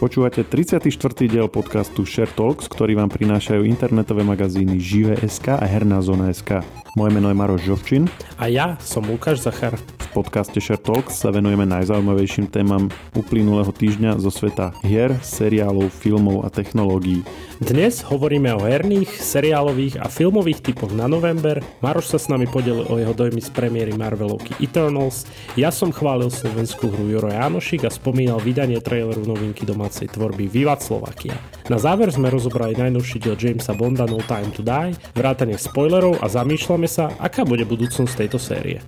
[0.00, 0.96] Počúvate 34.
[1.28, 6.64] diel podcastu Share Talks, ktorý vám prinášajú internetové magazíny Žive.sk a Herná zona.sk.
[6.96, 8.08] Moje meno je Maroš Žovčin.
[8.40, 9.76] A ja som Lukáš Zachar.
[9.76, 16.42] V podcaste Share Talks sa venujeme najzaujímavejším témam uplynulého týždňa zo sveta hier, seriálov, filmov
[16.42, 17.22] a technológií.
[17.60, 21.60] Dnes hovoríme o herných, seriálových a filmových typoch na november.
[21.84, 25.28] Maroš sa s nami podelil o jeho dojmy z premiéry Marvelovky Eternals.
[25.60, 30.86] Ja som chválil slovenskú hru Juro Jánošik a spomínal vydanie traileru novinky domácej tvorby Vivat
[30.86, 31.34] Slovakia.
[31.66, 36.30] Na záver sme rozobrali najnovší diel Jamesa Bonda No Time to Die, vrátane spoilerov a
[36.30, 38.78] zamýšľame sa, aká bude budúcnosť tejto série.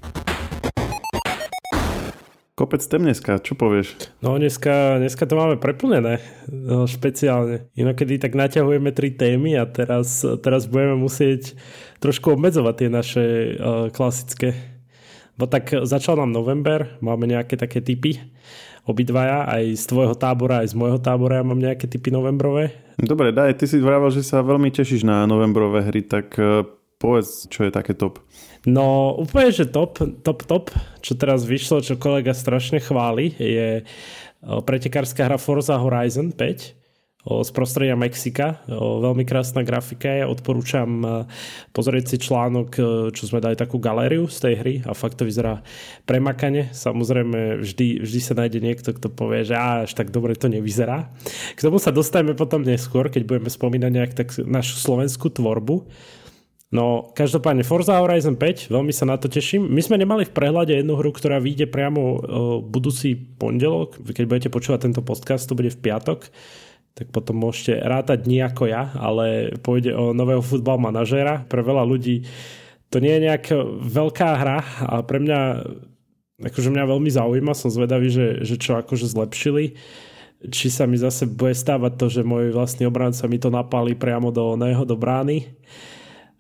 [2.55, 3.99] Kopec tém dneska, čo povieš?
[4.23, 7.67] No dneska, dneska to máme preplnené, no, špeciálne.
[7.75, 11.59] Inokedy tak naťahujeme tri témy a teraz, teraz budeme musieť
[11.99, 13.25] trošku obmedzovať tie naše
[13.59, 14.55] uh, klasické.
[15.35, 18.23] Bo tak začal nám november, máme nejaké také typy
[18.83, 22.75] obidvaja, aj z tvojho tábora, aj z môjho tábora ja mám nejaké typy novembrové.
[22.99, 26.67] Dobre, daj, ty si vravel, že sa veľmi tešíš na novembrové hry, tak uh,
[26.99, 28.19] povedz, čo je také top.
[28.67, 30.65] No úplne, že top, top, top,
[31.03, 33.83] čo teraz vyšlo, čo kolega strašne chváli, je
[34.43, 36.82] pretekárska hra Forza Horizon 5
[37.23, 38.67] z prostredia Mexika.
[38.67, 40.27] Veľmi krásna grafika je.
[40.27, 40.91] Odporúčam
[41.71, 42.69] pozrieť si článok,
[43.15, 45.63] čo sme dali takú galériu z tej hry a fakt to vyzerá
[46.03, 46.75] premakane.
[46.75, 51.15] Samozrejme vždy, vždy sa nájde niekto, kto povie, že až tak dobre to nevyzerá.
[51.55, 55.87] K tomu sa dostaneme potom neskôr, keď budeme spomínať nejak tak našu slovenskú tvorbu.
[56.73, 59.69] No, každopádne Forza Horizon 5, veľmi sa na to teším.
[59.69, 62.19] My sme nemali v prehľade jednu hru, ktorá vyjde priamo uh,
[62.65, 64.01] budúci pondelok.
[64.01, 66.33] Keď budete počúvať tento podcast, to bude v piatok
[66.93, 71.45] tak potom môžete rátať dní ako ja, ale pôjde o nového futbal manažéra.
[71.49, 72.29] Pre veľa ľudí
[72.93, 75.41] to nie je nejaká veľká hra a pre mňa
[76.43, 79.79] akože mňa veľmi zaujíma, som zvedavý, že, že čo akože zlepšili
[80.51, 84.35] či sa mi zase bude stávať to, že môj vlastný obranca mi to napálí priamo
[84.35, 85.55] do neho, do brány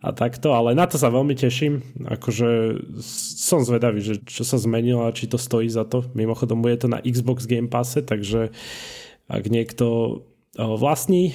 [0.02, 1.78] a takto, ale na to sa veľmi teším.
[2.10, 2.82] Akože
[3.38, 6.02] som zvedavý, že čo sa zmenilo a či to stojí za to.
[6.18, 8.50] Mimochodom bude to na Xbox Game Passe, takže
[9.30, 10.18] ak niekto
[10.56, 11.32] vlastní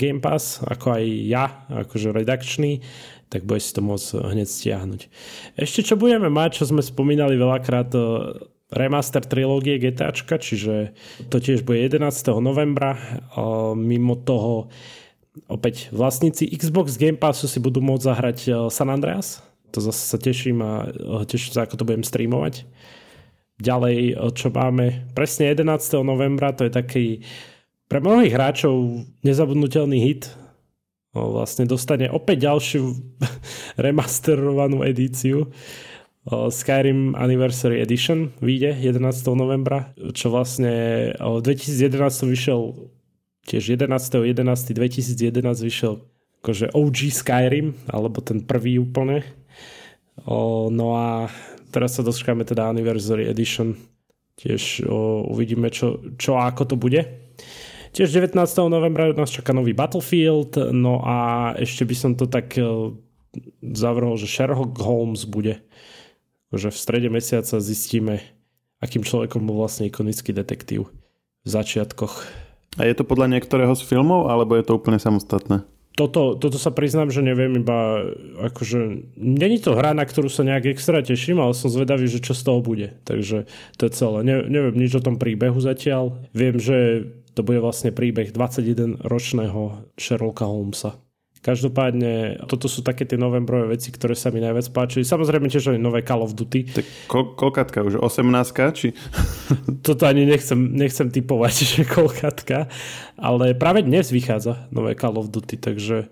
[0.00, 2.80] Game Pass, ako aj ja, akože redakčný,
[3.28, 5.00] tak bude si to môcť hneď stiahnuť.
[5.60, 7.92] Ešte čo budeme mať, čo sme spomínali veľakrát,
[8.66, 10.96] remaster trilógie GTAčka, čiže
[11.30, 12.02] to tiež bude 11.
[12.42, 12.98] novembra.
[13.78, 14.72] Mimo toho
[15.46, 18.38] opäť vlastníci Xbox Game Passu si budú môcť zahrať
[18.72, 19.44] San Andreas.
[19.74, 20.88] To zase sa teším a
[21.28, 22.64] teším sa, ako to budem streamovať.
[23.60, 26.02] Ďalej, čo máme presne 11.
[26.06, 27.06] novembra, to je taký
[27.86, 30.30] pre mnohých hráčov nezabudnutelný hit.
[31.16, 32.82] Vlastne dostane opäť ďalšiu
[33.84, 35.48] remasterovanú edíciu.
[36.26, 38.98] Skyrim Anniversary Edition vyjde 11.
[39.38, 42.60] novembra, čo vlastne v 2011 vyšiel
[43.46, 45.30] tiež 11.11.2011
[45.62, 46.02] vyšiel
[46.42, 49.22] akože OG Skyrim, alebo ten prvý úplne.
[50.26, 51.30] No a
[51.70, 53.78] teraz sa dočkáme teda Anniversary Edition.
[54.34, 54.82] Tiež
[55.30, 57.06] uvidíme, čo, čo a ako to bude.
[57.96, 58.36] Tiež 19.
[58.68, 62.52] novembra nás čaká nový Battlefield, no a ešte by som to tak
[63.64, 65.64] zavrhol, že Sherlock Holmes bude.
[66.52, 68.20] Že v strede mesiaca zistíme,
[68.84, 70.92] akým človekom bol vlastne ikonický detektív
[71.40, 72.44] v začiatkoch
[72.76, 75.64] a je to podľa niektorého z filmov, alebo je to úplne samostatné?
[75.96, 78.04] Toto, toto sa priznám, že neviem iba,
[78.52, 82.36] akože, není to hra, na ktorú sa nejak extra teším, ale som zvedavý, že čo
[82.36, 82.92] z toho bude.
[83.08, 83.48] Takže
[83.80, 84.20] to je celé.
[84.20, 86.20] Ne, neviem nič o tom príbehu zatiaľ.
[86.36, 90.96] Viem, že to bude vlastne príbeh 21-ročného Sherlocka Holmesa.
[91.44, 95.06] Každopádne, toto sú také tie novembrové veci, ktoré sa mi najviac páčili.
[95.06, 96.74] Samozrejme tiež aj nové Call of Duty.
[96.74, 98.02] Tak kol- koľkatka už?
[98.02, 98.26] 18
[98.74, 98.90] či?
[99.86, 102.66] toto ani nechcem, nechcem typovať, že koľkatka.
[103.20, 106.10] Ale práve dnes vychádza nové Call of Duty, takže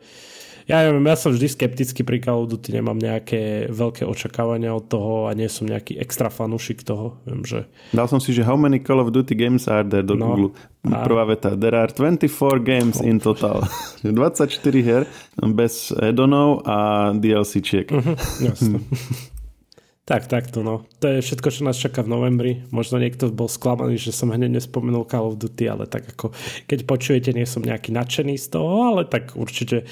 [0.65, 4.89] ja neviem, ja som vždy skeptický pri Call of Duty, nemám nejaké veľké očakávania od
[4.89, 7.21] toho a nie som nejaký extra fanúšik toho.
[7.29, 7.69] Viem, že...
[7.93, 10.49] Dal som si, že how many Call of Duty games are there do no, Google.
[10.89, 11.05] A...
[11.05, 13.05] Prvá veta, there are 24 games oh.
[13.05, 13.69] in total.
[14.01, 14.57] 24
[14.89, 15.05] her
[15.53, 17.93] bez addonov a DLC-čiek.
[17.93, 18.81] Uh-huh, jasne.
[20.05, 20.85] Tak, takto no.
[21.01, 22.53] To je všetko, čo nás čaká v novembri.
[22.69, 26.37] Možno niekto bol sklamaný, že som hneď nespomenul Call of Duty, ale tak ako
[26.69, 29.89] keď počujete, nie som nejaký nadšený z toho, ale tak určite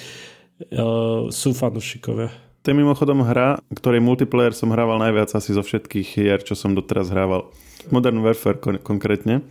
[1.33, 2.31] sú fanúšikovia.
[2.63, 6.79] To je mimochodom hra, ktorej multiplayer som hrával najviac asi zo všetkých hier, čo som
[6.79, 7.51] doteraz hrával.
[7.91, 9.43] Modern Warfare kon- konkrétne.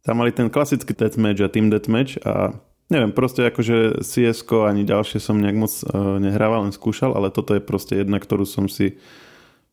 [0.00, 2.56] Tam mali ten klasický deathmatch a team deathmatch a
[2.88, 7.52] neviem, proste akože cs ani ďalšie som nejak moc uh, nehrával, len skúšal, ale toto
[7.52, 8.96] je proste jedna, ktorú som si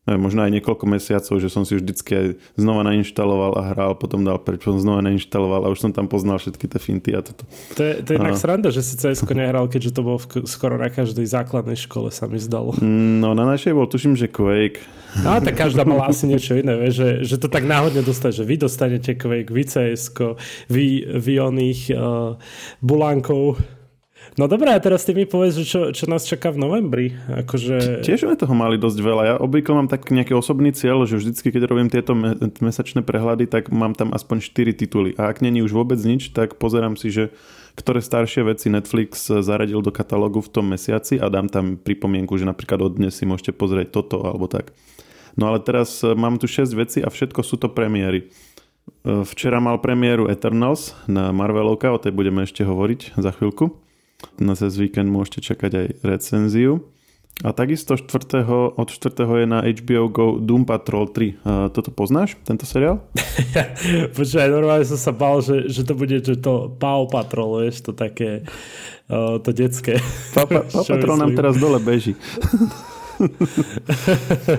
[0.06, 3.92] neviem, možno aj niekoľko mesiacov, že som si už vždycky aj znova nainštaloval a hral,
[3.98, 7.20] potom dal preč, potom znova nainštaloval a už som tam poznal všetky tie finty a
[7.26, 7.42] toto.
[7.74, 10.78] To je, to je inak sranda, že si cs nehral, keďže to bolo v, skoro
[10.78, 12.78] na každej základnej škole sa mi zdalo.
[12.80, 14.78] No na našej bol tuším, že Quake.
[15.26, 18.44] No tak každá mala asi niečo iné, vie, že, že to tak náhodne dostať, že
[18.44, 20.12] vy dostanete Quake, vy cs
[20.70, 22.36] vy, vy oných uh,
[22.78, 23.58] bulánkov
[24.36, 27.06] No dobré, a teraz ty mi povedz, čo, čo nás čaká v novembri.
[27.24, 28.04] Akože...
[28.04, 29.22] Tiež sme toho mali dosť veľa.
[29.24, 32.12] Ja obvykle mám tak nejaký osobný cieľ, že vždycky, keď robím tieto
[32.60, 35.16] mesačné prehľady, tak mám tam aspoň 4 tituly.
[35.16, 37.32] A ak není už vôbec nič, tak pozerám si, že
[37.80, 42.44] ktoré staršie veci Netflix zaradil do katalógu v tom mesiaci a dám tam pripomienku, že
[42.44, 44.76] napríklad od dnes si môžete pozrieť toto alebo tak.
[45.40, 48.28] No ale teraz e, mám tu 6 veci a všetko sú to premiéry.
[49.00, 53.85] E, včera mal premiéru Eternals na Marvelovka, o tej budeme ešte hovoriť za chvíľku.
[54.40, 56.84] Na cez víkend môžete čakať aj recenziu.
[57.44, 58.48] A takisto 4.
[58.80, 59.12] od 4.
[59.44, 61.36] je na HBO Go Doom Patrol 3.
[61.44, 63.04] A toto poznáš, tento seriál?
[64.16, 67.92] Počkaj, normálne som sa bál, že, že to bude že to Paw Patrol, vieš, to
[67.92, 68.48] také,
[69.12, 70.00] uh, to detské.
[70.32, 72.16] Paw, Paw Patrol nám teraz dole beží.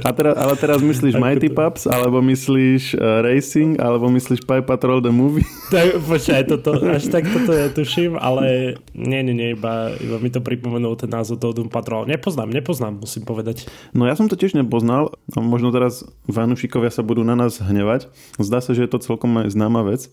[0.08, 1.50] A teraz, ale teraz myslíš Mighty.
[1.54, 5.46] Pups, alebo myslíš uh, Racing, alebo myslíš Pie Patrol the Movie?
[5.68, 10.32] Tak, počkaj, toto, až tak toto ja tuším, ale nie, nie, nie, iba, iba mi
[10.32, 12.08] to pripomenul ten názov toho Doom Patrol.
[12.08, 13.68] Nepoznám, nepoznám, musím povedať.
[13.92, 18.08] No ja som to tiež nepoznal, no, možno teraz vanušikovia sa budú na nás hnevať.
[18.40, 20.08] Zdá sa, že je to celkom známa vec.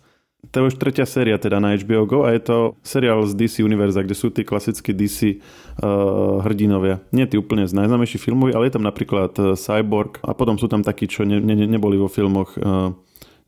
[0.50, 3.64] To je už tretia séria teda na HBO Go a je to seriál z DC
[3.64, 5.40] Univerza, kde sú tí klasickí DC
[5.80, 7.00] uh, hrdinovia.
[7.14, 10.68] Nie tí úplne z najznámejších filmov, ale je tam napríklad uh, Cyborg a potom sú
[10.68, 12.92] tam takí, čo ne, ne, neboli vo filmoch uh,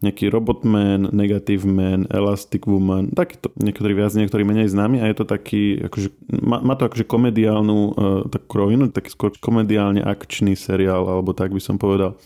[0.04, 5.24] nejaký Robotman, Negative Man, Elastic Woman, takýto, niektorí viac, niektorí menej známi a je to
[5.24, 6.08] taký, akože,
[6.44, 7.92] má, má to akože komediálnu uh,
[8.28, 12.20] takú rovinu, taký skôr komediálne akčný seriál, alebo tak by som povedal,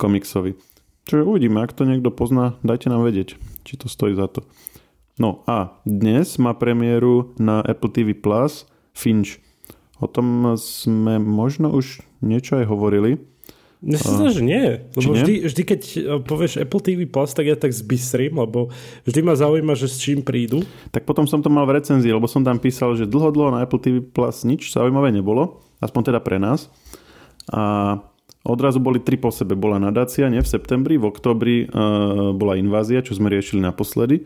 [0.00, 0.56] komiksový.
[1.08, 4.42] Čiže uvidíme, ak to niekto pozná, dajte nám vedieť či to stojí za to.
[5.20, 8.64] No a dnes má premiéru na Apple TV Plus
[8.96, 9.38] Finch.
[10.00, 13.20] O tom sme možno už niečo aj hovorili.
[13.80, 14.80] Sa zdá, že nie.
[14.96, 15.24] Lebo nie?
[15.24, 18.68] Vždy, vždy, keď e, povieš Apple TV Plus, tak ja tak zbystrím, lebo
[19.08, 20.64] vždy ma zaujíma, že s čím prídu.
[20.92, 23.64] Tak potom som to mal v recenzii, lebo som tam písal, že dlho, dlho na
[23.64, 25.64] Apple TV Plus nič zaujímavé nebolo.
[25.80, 26.68] Aspoň teda pre nás.
[27.48, 27.96] A
[28.40, 29.52] Odrazu boli tri po sebe.
[29.52, 34.24] Bola nadácia, nie v septembri, v oktobri uh, bola invázia, čo sme riešili naposledy.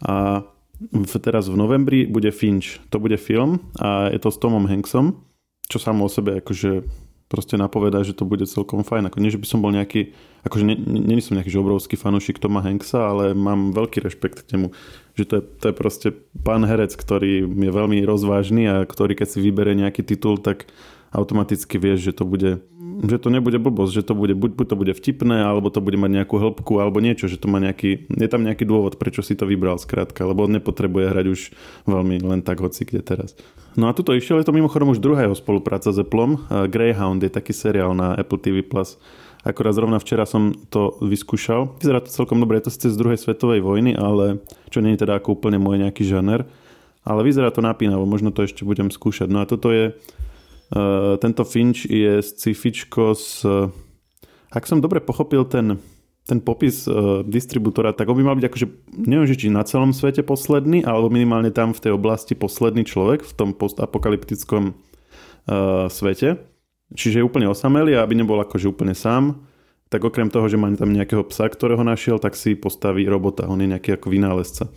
[0.00, 0.44] A
[0.80, 2.80] v, teraz v novembri bude Finch.
[2.88, 5.20] To bude film a je to s Tomom Hanksom,
[5.68, 6.88] čo samo o sebe akože
[7.30, 9.06] proste napovedá, že to bude celkom fajn.
[9.06, 10.10] Ako nie, že by som bol nejaký,
[10.42, 14.74] akože nie, nie som nejaký obrovský fanúšik Toma Hanksa, ale mám veľký rešpekt k nemu.
[15.14, 16.08] Že to je, to je proste
[16.42, 20.66] pán herec, ktorý je veľmi rozvážny a ktorý keď si vybere nejaký titul, tak
[21.10, 22.62] automaticky vieš, že to bude
[23.00, 25.96] že to nebude blbosť, že to bude, buď, buď to bude vtipné, alebo to bude
[25.96, 29.32] mať nejakú hĺbku, alebo niečo, že to má nejaký, je tam nejaký dôvod, prečo si
[29.32, 31.40] to vybral skrátka, lebo on nepotrebuje hrať už
[31.88, 33.32] veľmi len tak hoci kde teraz.
[33.72, 36.44] No a tuto išiel, je to mimochodom už druhá jeho spolupráca s Appleom.
[36.68, 38.60] Greyhound je taký seriál na Apple TV+.
[39.40, 41.80] Akorát zrovna včera som to vyskúšal.
[41.80, 45.16] Vyzerá to celkom dobre, je to z druhej svetovej vojny, ale čo nie je teda
[45.16, 46.44] ako úplne môj nejaký žáner.
[47.00, 49.32] Ale vyzerá to napínavo, možno to ešte budem skúšať.
[49.32, 49.96] No a toto je
[51.18, 53.42] tento Finch je scifičko s...
[54.50, 55.78] Ak som dobre pochopil ten,
[56.26, 58.66] ten popis uh, distribútora, tak on by mal byť akože,
[59.06, 63.32] neviem, či na celom svete posledný, alebo minimálne tam v tej oblasti posledný človek v
[63.34, 66.42] tom postapokalyptickom uh, svete.
[66.94, 69.46] Čiže je úplne osamelý a aby nebol akože úplne sám,
[69.90, 73.46] tak okrem toho, že má tam nejakého psa, ktorého našiel, tak si postaví robota.
[73.50, 74.70] On je nejaký ako vynálezca.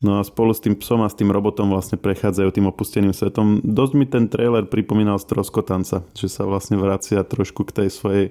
[0.00, 3.60] No a spolu s tým psom a s tým robotom vlastne prechádzajú tým opusteným svetom.
[3.60, 8.26] Dosť mi ten trailer pripomínal Stroskotanca, že sa vlastne vracia trošku k tej svojej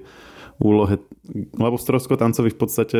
[0.58, 0.98] úlohe.
[1.54, 2.98] Lebo Stroskotancovi v podstate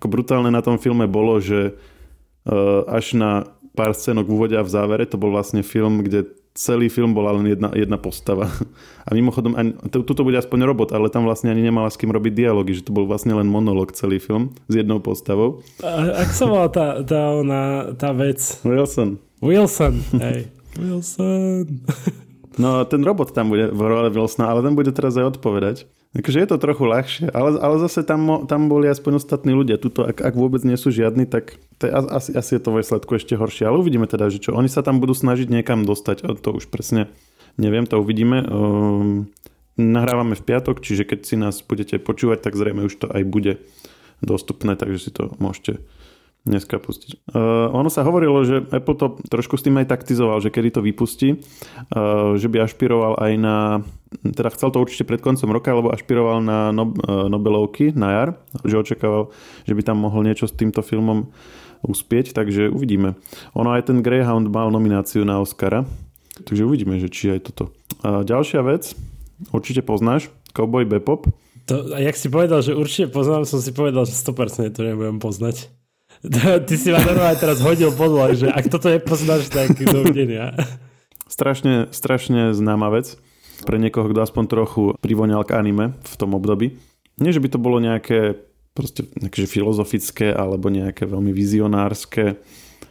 [0.00, 3.30] ako brutálne na tom filme bolo, že eh, až na
[3.76, 7.32] pár scénok v úvode a v závere to bol vlastne film, kde celý film bola
[7.36, 8.50] len jedna, jedna postava.
[9.08, 12.32] A mimochodom, ani, tuto bude aspoň robot, ale tam vlastne ani nemala s kým robiť
[12.34, 15.64] dialógy, že to bol vlastne len monolog celý film s jednou postavou.
[15.80, 18.40] A, ak sa volá tá, tá, ona, tá vec?
[18.62, 19.16] Wilson.
[19.40, 20.52] Wilson, hej.
[20.76, 21.82] Wilson.
[22.58, 25.86] No ten robot tam bude v role Wilsona, ale ten bude teraz aj odpovedať.
[26.08, 29.76] Takže je to trochu ľahšie, ale, ale zase tam, tam boli aspoň ostatní ľudia.
[29.76, 33.12] Tuto, ak, ak vôbec nie sú žiadni, tak to je, asi, asi je to výsledku
[33.20, 33.68] ešte horšie.
[33.68, 34.56] Ale uvidíme teda, že čo.
[34.56, 36.24] Oni sa tam budú snažiť niekam dostať.
[36.40, 37.12] To už presne
[37.60, 38.46] neviem, to uvidíme.
[38.46, 39.28] Um,
[39.76, 43.60] nahrávame v piatok, čiže keď si nás budete počúvať, tak zrejme už to aj bude
[44.22, 45.82] dostupné, takže si to môžete
[46.48, 47.28] dneska pustiť.
[47.28, 50.80] Uh, ono sa hovorilo, že Apple to trošku s tým aj taktizoval, že kedy to
[50.80, 53.56] vypustí, uh, že by ašpiroval aj na,
[54.24, 58.28] teda chcel to určite pred koncom roka, alebo ašpiroval na no, uh, Nobelovky na jar,
[58.64, 59.30] že očakával,
[59.68, 61.28] že by tam mohol niečo s týmto filmom
[61.84, 63.14] uspieť, takže uvidíme.
[63.54, 65.86] Ono aj ten Greyhound mal nomináciu na Oscara,
[66.42, 67.70] takže uvidíme, že či aj toto.
[68.00, 68.96] Uh, ďalšia vec,
[69.52, 71.28] určite poznáš, Cowboy Bebop.
[71.68, 75.68] To, jak si povedal, že určite poznám, som si povedal, že 100% to nebudem poznať.
[76.68, 80.54] Ty si ma normálne teraz hodil podľa, že ak toto nepoznáš, tak dovidenia.
[81.30, 83.14] Strašne, strašne známa vec
[83.62, 86.78] pre niekoho, kto aspoň trochu privoňal k anime v tom období.
[87.18, 92.38] Nie, že by to bolo nejaké proste nejaké filozofické alebo nejaké veľmi vizionárske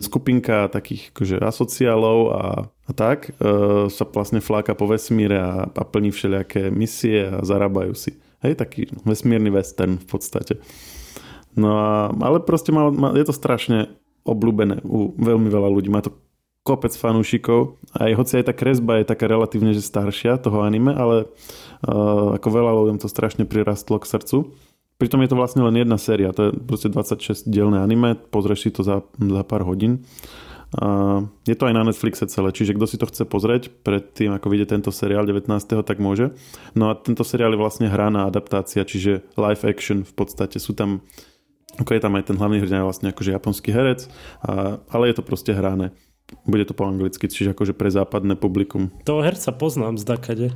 [0.04, 5.84] skupinka takých akože asociálov a, a tak e, sa vlastne fláka po vesmíre a, a
[5.88, 8.20] plní všelijaké misie a zarábajú si.
[8.44, 10.60] Hej, taký vesmírny western v podstate.
[11.58, 13.90] No a, ale proste má, má, je to strašne
[14.24, 15.90] obľúbené u veľmi veľa ľudí.
[15.90, 16.14] Má to
[16.68, 17.80] kopec fanúšikov.
[17.96, 22.48] Aj hoci aj tá kresba je taká relatívne že staršia toho anime, ale uh, ako
[22.52, 24.52] veľa ľuďom to strašne prirastlo k srdcu.
[25.00, 28.70] Pritom je to vlastne len jedna séria, to je proste 26 dielné anime, pozrieš si
[28.74, 30.04] to za, za pár hodín.
[30.76, 34.36] A je to aj na Netflixe celé, čiže kto si to chce pozrieť pred tým,
[34.36, 35.48] ako vyjde tento seriál 19.
[35.64, 36.36] tak môže.
[36.76, 40.60] No a tento seriál je vlastne hraná adaptácia, čiže live action v podstate.
[40.60, 41.08] Sú tam
[41.78, 44.10] je tam aj ten hlavný hrdina vlastne akože japonský herec,
[44.42, 45.94] a, ale je to proste hrané.
[46.44, 48.92] Bude to po anglicky, čiže akože pre západné publikum.
[49.08, 50.48] Toho herca poznám z Dakade.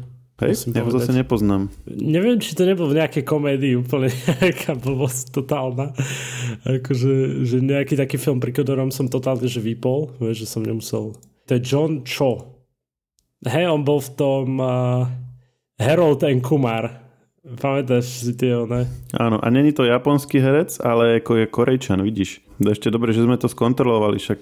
[0.42, 1.70] Hej, ja ho zase nepoznám.
[1.86, 4.10] Neviem, či to nebol v nejakej komédii úplne
[4.42, 5.94] nejaká blbosť totálna.
[6.66, 11.14] Akože, že nejaký taký film, pri ktorom som totálne že vypol, vieš, že som nemusel.
[11.46, 12.58] To je John Cho.
[13.46, 15.06] Hej, on bol v tom uh,
[15.78, 17.11] Harold and Kumar.
[17.42, 18.86] Pamätáš si tie, ne?
[19.18, 22.38] Áno, a není to japonský herec, ale ako je korejčan, vidíš.
[22.62, 24.40] Ešte dobre, že sme to skontrolovali, však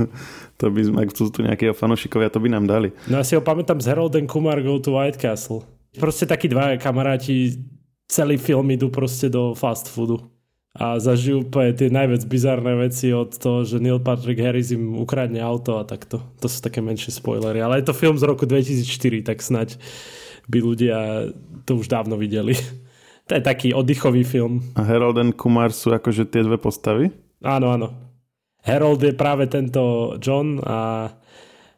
[0.60, 2.96] to by sme, ak sú tu nejakí fanúšikovia, to by nám dali.
[3.12, 5.68] No ja si ho pamätám z Harold and Kumar Go to White Castle.
[6.00, 7.60] Proste takí dva kamaráti
[8.08, 10.24] celý film idú proste do fast foodu
[10.72, 15.44] a zažijú úplne tie najviac bizarné veci od toho, že Neil Patrick Harris im ukradne
[15.44, 16.24] auto a takto.
[16.40, 19.76] To sú také menšie spoilery, ale je to film z roku 2004, tak snať
[20.50, 20.98] by ľudia
[21.64, 22.58] to už dávno videli.
[23.30, 24.58] To je taký oddychový film.
[24.74, 27.14] A Harold and Kumar sú akože tie dve postavy?
[27.46, 27.94] Áno, áno.
[28.66, 31.06] Harold je práve tento John a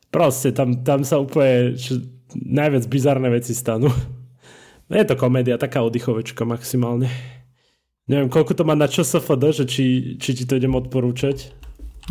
[0.09, 2.01] proste tam, tam sa úplne čo,
[2.33, 3.93] najviac bizarné veci stanú.
[4.89, 7.13] Je to komédia, taká oddychovečka maximálne.
[8.09, 9.85] Neviem, koľko to má na ČSFD, že či,
[10.17, 11.53] či ti to idem odporúčať?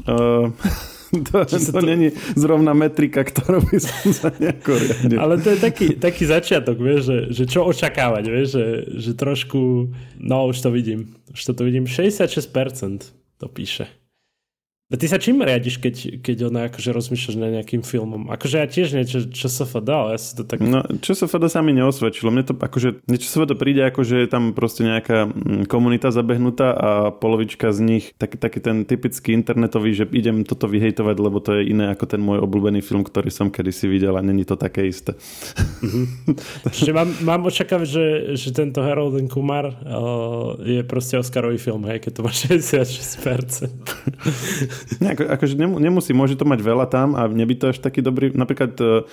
[0.05, 0.53] Uh,
[1.31, 5.19] to, to, to není zrovna metrika, ktorú by som sa nejako riadil.
[5.19, 8.65] Ale to je taký, taký začiatok, vieš, že, že čo očakávať, vieš, že,
[8.97, 14.00] že trošku, no už to vidím, už to vidím, 66% to píše.
[14.91, 18.27] A ty sa čím riadiš, keď, keď ona akože rozmýšľaš na nejakým filmom?
[18.27, 20.59] Akože ja tiež niečo, čo sa ale ja si to tak...
[20.59, 21.31] No, čo sa
[21.63, 22.27] mi neosvedčilo.
[22.27, 26.11] Mne to akože, niečo sa to príde ako, že je tam proste nejaká mm, komunita
[26.11, 31.39] zabehnutá a polovička z nich, taký, taký ten typický internetový, že idem toto vyhejtovať, lebo
[31.39, 34.59] to je iné ako ten môj obľúbený film, ktorý som kedysi videl a není to
[34.59, 35.15] také isté.
[35.81, 36.37] Mm-hmm.
[36.69, 38.05] Čiže mám, mám očakávať, že,
[38.37, 39.73] že tento Harold Kumar uh,
[40.61, 43.81] je proste Oscarový film, hej, keď to má 66%.
[45.01, 48.33] Nie, ako, akože nemusí, môže to mať veľa tam a nebyť to až taký dobrý.
[48.33, 49.05] Napríklad uh,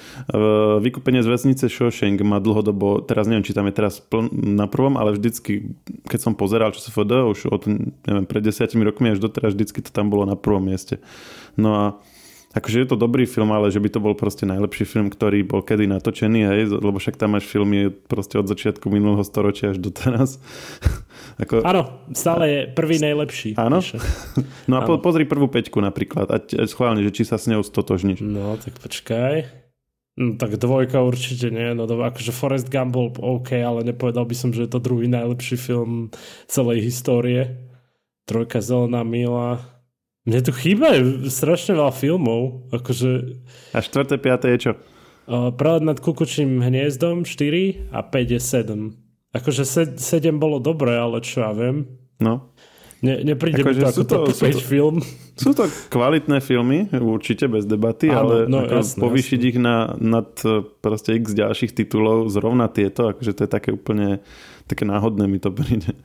[0.81, 4.97] vykúpenie z vesnice Shawshank má dlhodobo, teraz neviem, či tam je teraz pln, na prvom,
[4.97, 5.77] ale vždycky,
[6.09, 7.63] keď som pozeral, čo sa FD, už od,
[8.09, 11.01] neviem, pred desiatimi rokmi až doteraz vždycky to tam bolo na prvom mieste.
[11.59, 11.85] No a
[12.57, 15.61] akože je to dobrý film, ale že by to bol proste najlepší film, ktorý bol
[15.61, 19.93] kedy natočený, hej, lebo však tam máš filmy proste od začiatku minulého storočia až do
[19.93, 20.40] teraz.
[21.43, 21.61] Ako...
[21.62, 23.61] Áno, stále je prvý najlepší.
[23.61, 23.85] Áno?
[24.64, 28.25] No a po, pozri prvú peťku napríklad a schválne, že či sa s ňou stotožníš.
[28.25, 29.69] No, tak počkaj.
[30.19, 34.35] No, tak dvojka určite nie, no to, akože Forest Gump bol OK, ale nepovedal by
[34.35, 36.11] som, že je to druhý najlepší film
[36.50, 37.55] celej histórie.
[38.26, 39.77] Trojka Zelená Mila,
[40.27, 40.99] mne tu chýba
[41.29, 42.71] strašne veľa filmov.
[42.75, 43.39] Akože...
[43.75, 44.73] A štvrté, piaté je čo?
[45.29, 45.53] Uh,
[45.85, 49.37] nad kukučným hniezdom 4 a 5 je 7.
[49.37, 49.63] Akože
[50.01, 50.01] 7
[50.41, 51.85] bolo dobré, ale čo ja viem.
[52.17, 52.57] No.
[52.99, 54.97] Ne, nepríde akože mi to ako to, 5 to, film.
[55.39, 59.51] Sú to kvalitné filmy, určite bez debaty, Áno, ale no, jasné, povýšiť jasné.
[59.55, 60.35] ich na, nad
[60.83, 64.19] proste x ďalších titulov, zrovna tieto, akože to je také úplne
[64.69, 65.97] také náhodné mi to príde.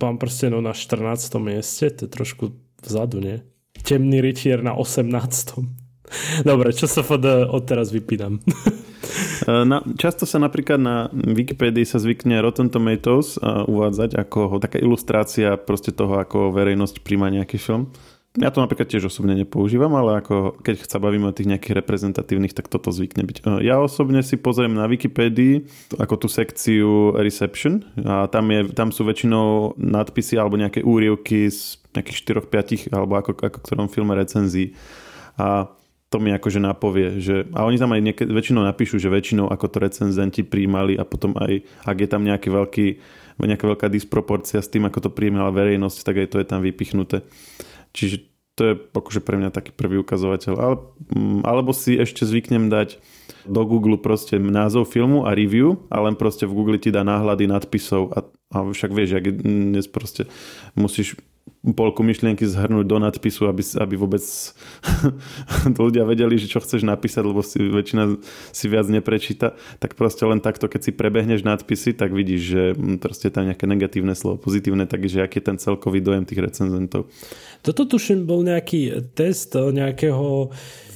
[0.00, 1.36] Pán prstenov na 14.
[1.38, 2.44] mieste, to je trošku
[2.82, 3.42] vzadu, nie?
[3.82, 5.10] temný rytier na 18.
[6.48, 8.38] Dobre, čo sa FD odteraz vypínam.
[9.42, 14.78] E, na, často sa napríklad na Wikipédii sa zvykne Rotten Tomatoes uh, uvádzať ako taká
[14.78, 17.90] ilustrácia proste toho, ako verejnosť príjma nejaký film.
[18.38, 22.54] ja to napríklad tiež osobne nepoužívam, ale ako keď sa bavíme o tých nejakých reprezentatívnych,
[22.54, 23.36] tak toto zvykne byť.
[23.42, 25.66] E, ja osobne si pozriem na Wikipédii
[25.98, 31.81] ako tú sekciu reception a tam, je, tam sú väčšinou nadpisy alebo nejaké úrievky z
[31.92, 32.18] nejakých
[32.48, 34.76] 4-5 alebo ako, ako ktorom filme recenzií.
[35.36, 35.72] A
[36.12, 39.66] to mi akože napovie, že, a oni tam aj niek- väčšinou napíšu, že väčšinou ako
[39.72, 42.86] to recenzenti príjmali a potom aj, ak je tam nejaký veľký,
[43.40, 47.24] nejaká veľká disproporcia s tým, ako to príjmala verejnosť, tak aj to je tam vypichnuté.
[47.96, 50.54] Čiže to je akože pre mňa taký prvý ukazovateľ.
[50.60, 50.76] Ale,
[51.48, 53.00] alebo si ešte zvyknem dať
[53.48, 57.48] do Google proste názov filmu a review a len proste v Google ti dá náhľady
[57.48, 60.28] nadpisov a, a však vieš, ak dnes proste
[60.76, 61.16] musíš
[61.70, 64.22] polku myšlienky zhrnúť do nadpisu, aby, aby vôbec
[65.78, 68.18] ľudia vedeli, že čo chceš napísať, lebo si väčšina
[68.50, 72.98] si viac neprečíta, tak proste len takto, keď si prebehneš nadpisy, tak vidíš, že hm,
[72.98, 77.06] proste tam nejaké negatívne slovo, pozitívne, takže aký je ten celkový dojem tých recenzentov.
[77.62, 80.50] Toto tuším bol nejaký test nejakého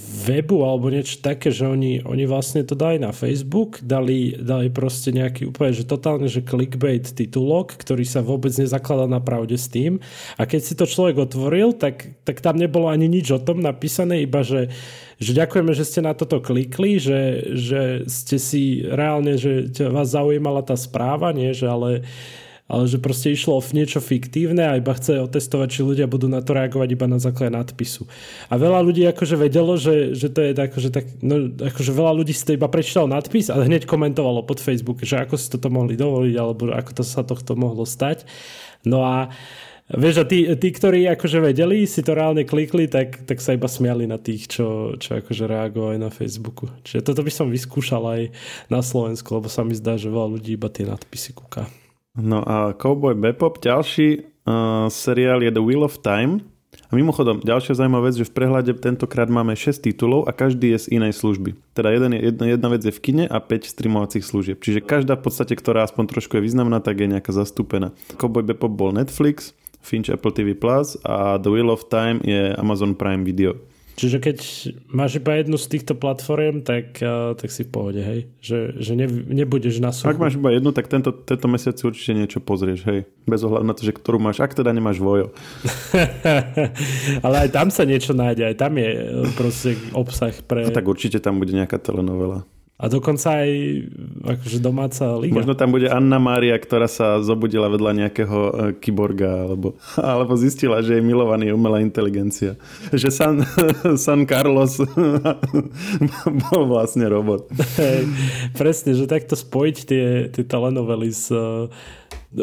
[0.06, 5.10] webu alebo niečo také, že oni, oni vlastne to dali na Facebook, dali, dali proste
[5.10, 9.98] nejaký úplne, že totálne, že clickbait titulok, ktorý sa vôbec nezakladá na pravde s tým.
[10.38, 14.22] A keď si to človek otvoril, tak, tak tam nebolo ani nič o tom napísané,
[14.22, 14.70] iba že,
[15.18, 17.20] že ďakujeme, že ste na toto klikli, že,
[17.58, 22.06] že ste si reálne, že vás zaujímala tá správa, nie, že ale
[22.66, 26.42] ale že proste išlo o niečo fiktívne a iba chce otestovať, či ľudia budú na
[26.42, 28.10] to reagovať iba na základe nadpisu.
[28.50, 32.12] A veľa ľudí akože vedelo, že, že to je tak, že tak, no, akože veľa
[32.18, 35.70] ľudí si to iba prečítalo nadpis a hneď komentovalo pod Facebook, že ako si toto
[35.70, 38.26] mohli dovoliť, alebo ako to sa tohto mohlo stať.
[38.82, 39.30] No a
[39.86, 43.70] Vieš, a tí, tí, ktorí akože vedeli, si to reálne klikli, tak, tak sa iba
[43.70, 46.66] smiali na tých, čo, čo akože reagovali na Facebooku.
[46.82, 48.22] Čiže toto by som vyskúšal aj
[48.66, 51.70] na Slovensku, lebo sa mi zdá, že veľa ľudí iba tie nadpisy kúka.
[52.16, 56.40] No a Cowboy Bebop, ďalší uh, seriál je The Wheel of Time.
[56.88, 60.86] A mimochodom, ďalšia zaujímavá vec, že v prehľade tentokrát máme 6 titulov a každý je
[60.86, 61.56] z inej služby.
[61.72, 64.60] Teda jeden je, jedna, jedna vec je v kine a 5 streamovacích služieb.
[64.60, 67.96] Čiže každá v podstate, ktorá aspoň trošku je významná, tak je nejaká zastúpená.
[68.20, 72.94] Cowboy Bebop bol Netflix, Finch Apple TV Plus a The Wheel of Time je Amazon
[72.94, 73.56] Prime Video.
[73.96, 74.38] Čiže keď
[74.92, 78.28] máš iba jednu z týchto platform, tak, uh, tak si v pohode, hej?
[78.44, 80.12] Že, že ne, nebudeš na suchu.
[80.12, 83.08] Ak máš iba jednu, tak tento, tento mesiac si určite niečo pozrieš, hej?
[83.24, 85.32] Bez ohľadu na to, že ktorú máš, ak teda nemáš vojo.
[87.24, 89.00] Ale aj tam sa niečo nájde, aj tam je e,
[89.32, 90.68] proste obsah pre...
[90.68, 92.44] No tak určite tam bude nejaká telenovela.
[92.76, 93.50] A dokonca aj
[94.36, 95.32] akože domáca liga.
[95.32, 100.84] Možno tam bude Anna Mária, ktorá sa zobudila vedľa nejakého e, kyborga, alebo, alebo zistila,
[100.84, 102.60] že je milovaný umelá inteligencia.
[102.92, 103.34] Že San,
[104.04, 104.76] San Carlos
[106.52, 107.48] bol vlastne robot.
[107.80, 108.12] Hej,
[108.52, 111.32] presne, že takto spojiť tie, tie telenovely s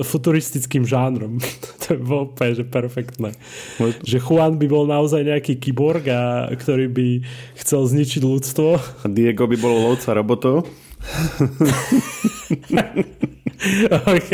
[0.02, 1.38] futuristickým žánrom.
[1.86, 3.38] to by bolo úplne, že perfektné.
[4.02, 7.08] Že Juan by bol naozaj nejaký kyborg, a, ktorý by
[7.62, 8.70] chcel zničiť ľudstvo.
[9.06, 10.66] A Diego by bol lovca robotov.
[14.08, 14.30] OK,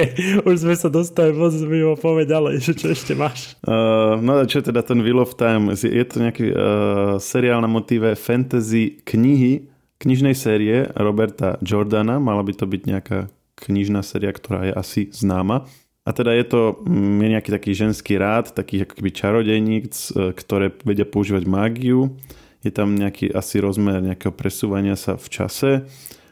[0.45, 3.57] už sme sa dostali moc mimo povedať ďalej, že čo ešte máš?
[3.65, 5.73] Uh, no čo teda ten Wheel of Time?
[5.73, 9.69] Je to nejaký uh, seriál na motíve fantasy knihy,
[10.01, 12.17] knižnej série Roberta Jordana.
[12.17, 15.67] Mala by to byť nejaká knižná séria, ktorá je asi známa.
[16.07, 20.31] A teda je to mm, je nejaký taký ženský rád, takých ako keby čarodejník, e,
[20.33, 22.15] ktoré vedia používať mágiu.
[22.63, 25.71] Je tam nejaký asi rozmer nejakého presúvania sa v čase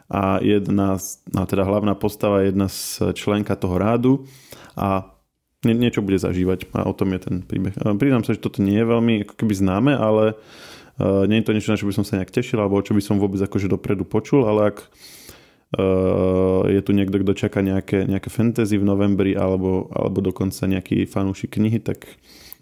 [0.07, 0.95] a jedna,
[1.35, 4.23] no teda hlavná postava je jedna z členka toho rádu
[4.79, 5.11] a
[5.67, 7.75] nie, niečo bude zažívať a o tom je ten príbeh.
[7.75, 11.55] Priznám sa, že toto nie je veľmi ako keby známe, ale uh, nie je to
[11.55, 14.07] niečo, na čo by som sa nejak tešil alebo čo by som vôbec akože dopredu
[14.07, 14.87] počul, ale ak
[16.67, 21.59] je tu niekto, kto čaká nejaké, nejaké fantasy v novembri alebo, alebo dokonca nejaký fanúšik
[21.59, 22.07] knihy, tak,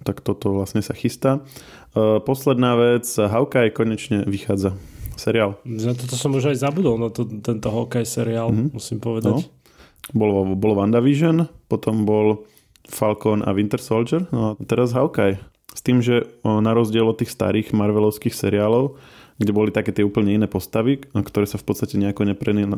[0.01, 1.45] tak toto vlastne sa chystá.
[1.93, 4.73] Uh, posledná vec, Hawkeye konečne vychádza.
[5.15, 5.55] Seriál.
[5.63, 8.73] Na toto som už aj zabudol, na to, tento Hawkeye seriál, mm-hmm.
[8.73, 9.37] musím povedať.
[9.37, 9.47] No.
[10.11, 12.43] Bol, bol WandaVision, potom bol
[12.89, 15.39] Falcon a Winter Soldier, no a teraz Hawkeye.
[15.71, 18.97] S tým, že na rozdiel od tých starých Marvelovských seriálov
[19.35, 22.23] kde boli také tie úplne iné postavy, ktoré sa v podstate nejako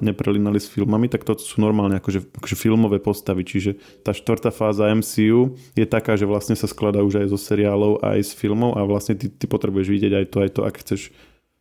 [0.01, 4.89] neprelinali s filmami, tak to sú normálne akože, akože filmové postavy, čiže tá štvrtá fáza
[4.89, 8.81] MCU je taká, že vlastne sa skladá už aj zo seriálov, aj z filmov a
[8.89, 11.13] vlastne ty, ty potrebuješ vidieť aj to, aj to, ak chceš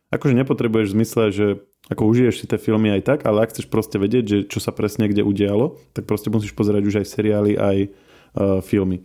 [0.07, 1.47] akože nepotrebuješ v zmysle, že
[1.87, 4.75] ako užiješ si tie filmy aj tak, ale ak chceš proste vedieť, že čo sa
[4.75, 9.03] presne kde udialo, tak proste musíš pozerať už aj seriály, aj uh, filmy.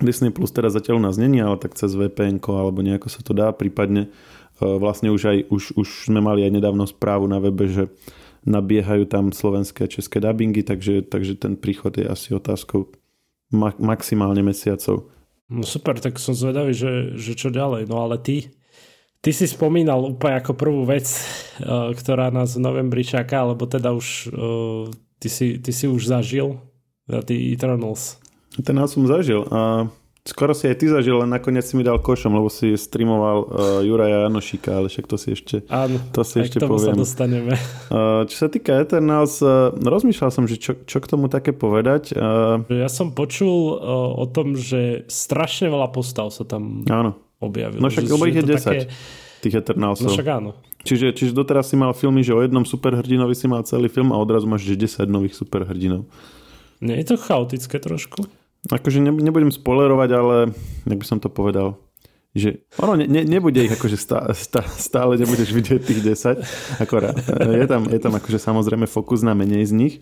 [0.00, 3.54] Disney Plus teraz zatiaľ nás není, ale tak cez VPN alebo nejako sa to dá,
[3.54, 4.10] prípadne
[4.60, 7.90] vlastne už, aj, už, už sme mali aj nedávno správu na webe, že
[8.44, 12.92] nabiehajú tam slovenské a české dubbingy, takže, takže ten príchod je asi otázkou
[13.50, 15.08] ma- maximálne mesiacov.
[15.48, 17.88] No super, tak som zvedavý, že, že čo ďalej.
[17.88, 18.52] No ale ty,
[19.24, 21.08] ty si spomínal úplne ako prvú vec,
[21.60, 24.88] uh, ktorá nás v novembri čaká, lebo teda už uh,
[25.20, 26.60] ty, si, ty si už zažil
[27.08, 28.20] za tý Eternals.
[28.60, 29.44] Ten som zažil.
[29.50, 29.88] A
[30.24, 33.46] skoro si aj ty zažil, len nakoniec si mi dal košom, lebo si streamoval uh,
[33.84, 36.96] Juraja Janošika, ale však to si ešte, Áno, to si ešte k tomu poviem.
[36.96, 37.52] sa dostaneme.
[37.92, 42.16] Uh, čo sa týka Eternals, uh, rozmýšľal som, že čo, čo k tomu také povedať.
[42.16, 47.84] Uh, Ja som počul uh, o tom, že strašne veľa postav sa tam áno, objavilo.
[47.84, 48.64] No však, Že- ich je to 10.
[48.64, 48.82] Také...
[49.44, 50.08] tých Eternalsov.
[50.08, 50.50] No však áno.
[50.84, 54.20] Čiže, čiže doteraz si mal filmy, že o jednom superhrdinovi si mal celý film a
[54.20, 56.08] odrazu máš že 10 nových superhrdinov.
[56.80, 58.24] Nie je to chaotické trošku?
[58.68, 60.36] Akože ne, nebudem spoilerovať, ale
[60.88, 61.76] jak by som to povedal,
[62.34, 67.14] že ono ne, ne, nebude ich akože stá, stá, stále nebudeš vidieť tých 10, akorát.
[67.44, 69.94] Je tam, je tam akože samozrejme fokus na menej z nich,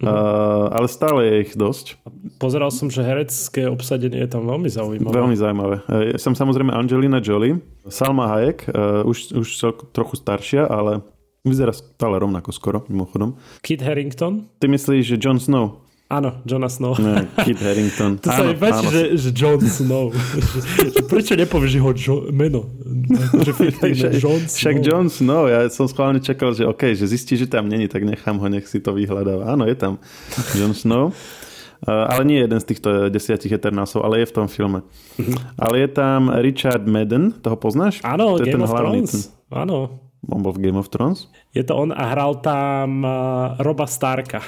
[0.00, 0.08] Mhm.
[0.08, 2.00] uh, ale stále je ich dosť.
[2.40, 5.12] Pozeral som, že herecké obsadenie je tam veľmi zaujímavé.
[5.12, 5.76] Veľmi zaujímavé.
[5.84, 9.48] Uh, som samozrejme Angelina Jolie, Salma Hayek, uh, už, už
[9.92, 11.04] trochu staršia, ale
[11.44, 13.36] vyzerá stále rovnako skoro, mimochodom.
[13.60, 14.48] Kit Harington?
[14.56, 15.84] Ty myslíš, že Jon Snow?
[16.10, 16.98] Áno, Jonas Snow.
[16.98, 18.18] Ne, Kit Harington.
[18.18, 20.10] To sa mi páči, že, že Jon Snow.
[21.14, 22.66] Prečo nepovieš jeho jo- meno?
[23.38, 24.86] Že fiktívne, Však, Jon však Snow.
[24.90, 28.42] Jon Snow, ja som schválne čakal, že OK, že zistí, že tam není, tak nechám
[28.42, 29.54] ho, nech si to vyhľadáva.
[29.54, 30.02] Áno, je tam
[30.58, 31.14] Jon Snow.
[31.86, 34.82] Ale nie jeden z týchto desiatich Eternalsov, ale je v tom filme.
[35.56, 38.02] Ale je tam Richard Madden, toho poznáš?
[38.02, 39.32] Áno, to je Game ten of hlavný, Thrones.
[39.48, 39.76] Áno.
[40.28, 41.30] On bol v Game of Thrones?
[41.56, 44.44] Je to on a hral tam uh, Roba Starka.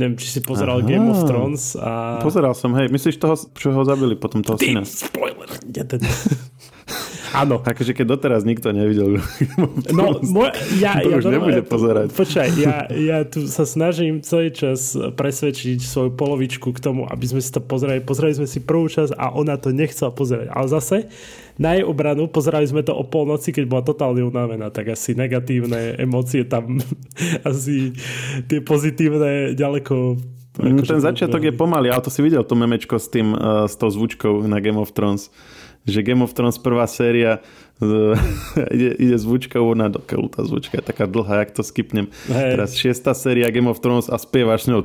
[0.00, 0.88] Neviem, či si pozeral Aha.
[0.88, 2.16] Game of Thrones a...
[2.24, 4.82] Pozeral som, hej, myslíš toho, čo ho zabili potom toho Ty, syna?
[4.88, 5.48] spoiler.
[7.30, 7.62] Áno.
[7.62, 9.22] Takže keď doteraz nikto nevidel
[9.96, 10.50] No, môj,
[10.82, 12.10] ja, To ja už nebude pozerať.
[12.14, 17.40] Počkaj, ja, ja tu sa snažím celý čas presvedčiť svoju polovičku k tomu, aby sme
[17.42, 18.02] si to pozerali.
[18.02, 20.50] Pozerali sme si prvú časť a ona to nechcela pozerať.
[20.50, 20.96] Ale zase,
[21.60, 26.00] na jej obranu, pozerali sme to o polnoci, keď bola totálne unavená, tak asi negatívne
[26.00, 26.80] emócie tam,
[27.50, 27.94] asi
[28.48, 30.18] tie pozitívne ďaleko
[30.60, 33.78] akože Ten začiatok je pomalý, ale to si videl to memečko s tým, uh, s
[33.78, 35.30] tou zvučkou na Game of Thrones.
[35.88, 37.40] Že Game of Thrones prvá séria
[37.80, 38.16] uh,
[38.76, 42.12] ide, ide zvučka ona do keľu, tá zvučka je taká dlhá, jak to skipnem.
[42.28, 42.50] Hej.
[42.56, 44.84] Teraz šiesta séria Game of Thrones a spievaš ňou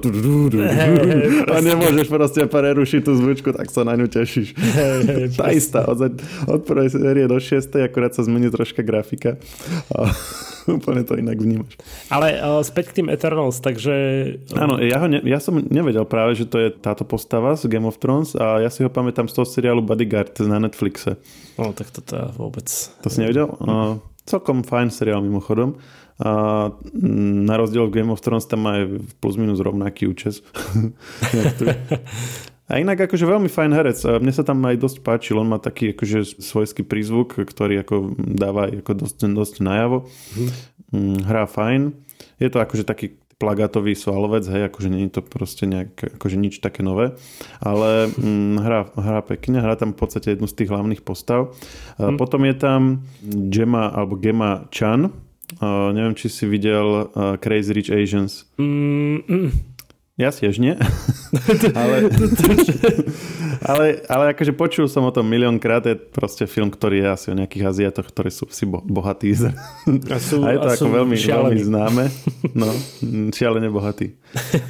[0.64, 4.56] hej, a nemôžeš proste prerušiť tú zvučku, tak sa na ňu tešíš.
[4.56, 6.16] Hej, hej, Tá istá, od,
[6.48, 9.36] od prvej série do šiestej, akurát sa zmení troška grafika.
[9.92, 10.16] A
[10.68, 11.78] úplne to inak vnímaš.
[12.10, 13.94] Ale uh, späť k tým Eternals, takže...
[14.56, 17.86] Áno, ja, ho ne, ja som nevedel práve, že to je táto postava z Game
[17.86, 21.22] of Thrones a ja si ho pamätám z toho seriálu Bodyguard na Netflixe.
[21.60, 22.66] No, tak toto ja vôbec...
[23.02, 23.52] To si nevedel?
[23.62, 25.78] Uh, celkom fajn seriál mimochodom.
[26.16, 26.72] A
[27.44, 30.40] na rozdiel v Game of Thrones tam má aj plus minus rovnaký účes.
[32.66, 34.00] A inak akože veľmi fajn herec.
[34.10, 35.38] A Mne sa tam aj dosť páčil.
[35.38, 40.10] On má taký akože svojský prízvuk, ktorý ako dáva ako dosť, dosť najavo.
[40.90, 41.94] Mm, Hrá fajn.
[42.42, 46.64] Je to akože taký plagátový svalovec, hej, akože nie je to proste nejak, akože nič
[46.64, 47.20] také nové,
[47.60, 51.52] ale mm, hrá, hrá pekne, hrá tam v podstate jednu z tých hlavných postav.
[52.00, 52.16] Mm.
[52.16, 52.82] Potom je tam
[53.52, 58.48] Gemma, alebo Gemma Chan, uh, neviem, či si videl uh, Crazy Rich Asians.
[58.56, 59.75] Mm, mm.
[60.16, 60.80] Ja tiež nie.
[61.80, 62.08] ale,
[63.60, 67.36] ale, ale akože počul som o tom miliónkrát, je proste film, ktorý je asi o
[67.36, 69.36] nejakých Aziatoch, ktorí sú si bo- bohatí.
[69.36, 72.04] A, sú, A je to a ako veľmi, veľmi známe.
[72.56, 72.72] No,
[73.36, 74.16] šialene bohatý.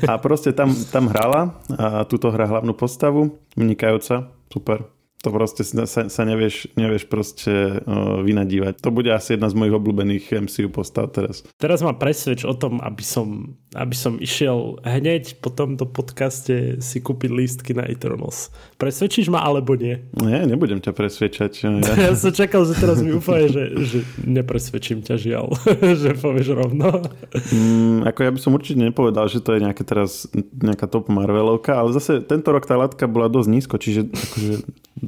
[0.09, 4.94] A proste tam, tam hrala a túto hra hlavnú postavu, vynikajúca, super.
[5.25, 8.77] To proste sa, sa nevieš, nevieš proste uh, vynadívať.
[8.85, 11.41] To bude asi jedna z mojich obľúbených MCU postav teraz.
[11.57, 16.97] Teraz ma presvedč o tom, aby som, aby som išiel hneď po tomto podcaste si
[17.01, 18.53] kúpiť lístky na Eternals.
[18.77, 19.97] Presvedčíš ma alebo nie?
[20.21, 21.53] Nie, nebudem ťa presvedčať.
[21.65, 25.57] Ja Ja, som čakal, že teraz mi úplne, že, že nepresvedčím ťa žiaľ,
[26.01, 27.01] že povieš rovno.
[27.49, 31.73] Mm, ako ja by som určite nepovedal, že to je nejaká teraz nejaká top Marvelovka,
[31.73, 34.53] ale zase tento rok tá latka bola dosť nízko, čiže akože,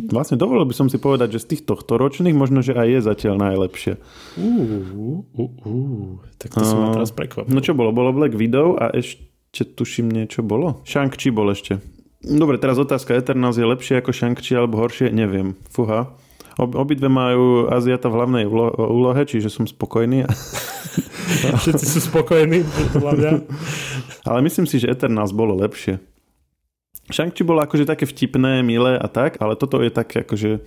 [0.09, 2.99] vlastne dovolil by som si povedať, že z tých tohto ročných možno, že aj je
[3.03, 3.93] zatiaľ najlepšie.
[4.39, 7.51] Uh, uh, uh, tak to som ma teraz prekvapil.
[7.51, 7.91] No čo bolo?
[7.91, 10.83] Bolo Black Widow a ešte tuším niečo bolo?
[10.87, 11.79] Shang-Chi bol ešte.
[12.23, 13.13] Dobre, teraz otázka.
[13.13, 15.13] Eternals je lepšie ako Shang-Chi alebo horšie?
[15.13, 15.53] Neviem.
[15.69, 16.17] Fuha.
[16.57, 20.25] Ob, obidve majú Aziata v hlavnej úlohe, čiže som spokojný.
[21.61, 22.65] Všetci sú spokojní,
[22.97, 23.31] podľa mňa.
[24.29, 26.01] Ale myslím si, že Eternals bolo lepšie.
[27.07, 30.59] Shang-Chi bolo akože také vtipné, milé a tak, ale toto je také akože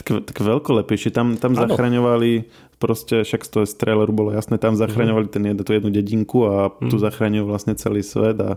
[0.00, 1.12] také, také veľkolepejšie.
[1.12, 2.48] Tam, tam zachraňovali
[2.80, 6.72] proste, však toho z traileru bolo jasné, tam zachraňovali ten, jed- tú jednu dedinku a
[6.72, 8.56] tu zachraňujú vlastne celý svet a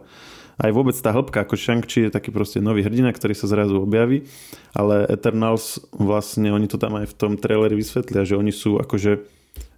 [0.61, 4.29] aj vôbec tá hĺbka, ako Shang-Chi je taký proste nový hrdina, ktorý sa zrazu objaví,
[4.77, 9.32] ale Eternals vlastne, oni to tam aj v tom traileri vysvetlia, že oni sú akože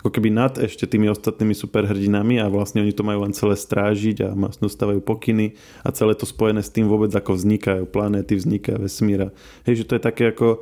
[0.06, 4.22] ako keby nad ešte tými ostatnými superhrdinami a vlastne oni to majú len celé strážiť
[4.22, 9.34] a dostávajú pokyny a celé to spojené s tým vôbec ako vznikajú planéty, vznikajú vesmíra.
[9.66, 10.62] Hej, že to je také ako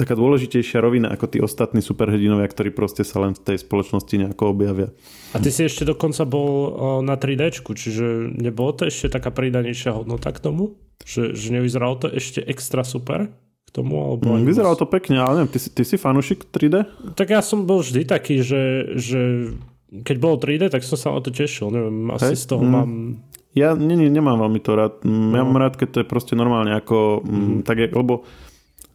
[0.00, 4.56] taká dôležitejšia rovina ako tí ostatní superhrdinovia, ktorí proste sa len v tej spoločnosti nejako
[4.56, 4.88] objavia.
[5.36, 6.72] A ty si ešte dokonca bol
[7.04, 10.80] na 3D, čiže nebolo to ešte taká pridanejšia hodnota k tomu?
[11.04, 13.28] Že, že nevyzeralo to ešte extra super?
[13.68, 14.00] K tomu?
[14.00, 16.88] Alebo mm, vyzeralo to pekne, ale neviem, ty, ty si fanúšik 3D?
[17.12, 19.52] Tak ja som bol vždy taký, že, že
[19.92, 21.68] keď bolo 3D, tak som sa na to tešil.
[21.68, 22.40] Neviem, asi hey?
[22.40, 22.72] z toho mm.
[22.72, 22.90] mám...
[23.52, 25.04] Ja nie, nie, nemám veľmi to rád.
[25.04, 25.34] Mm, no.
[25.36, 27.20] Ja mám rád, keď to je proste normálne ako...
[27.20, 27.60] Mm.
[27.68, 28.24] Tak je, lebo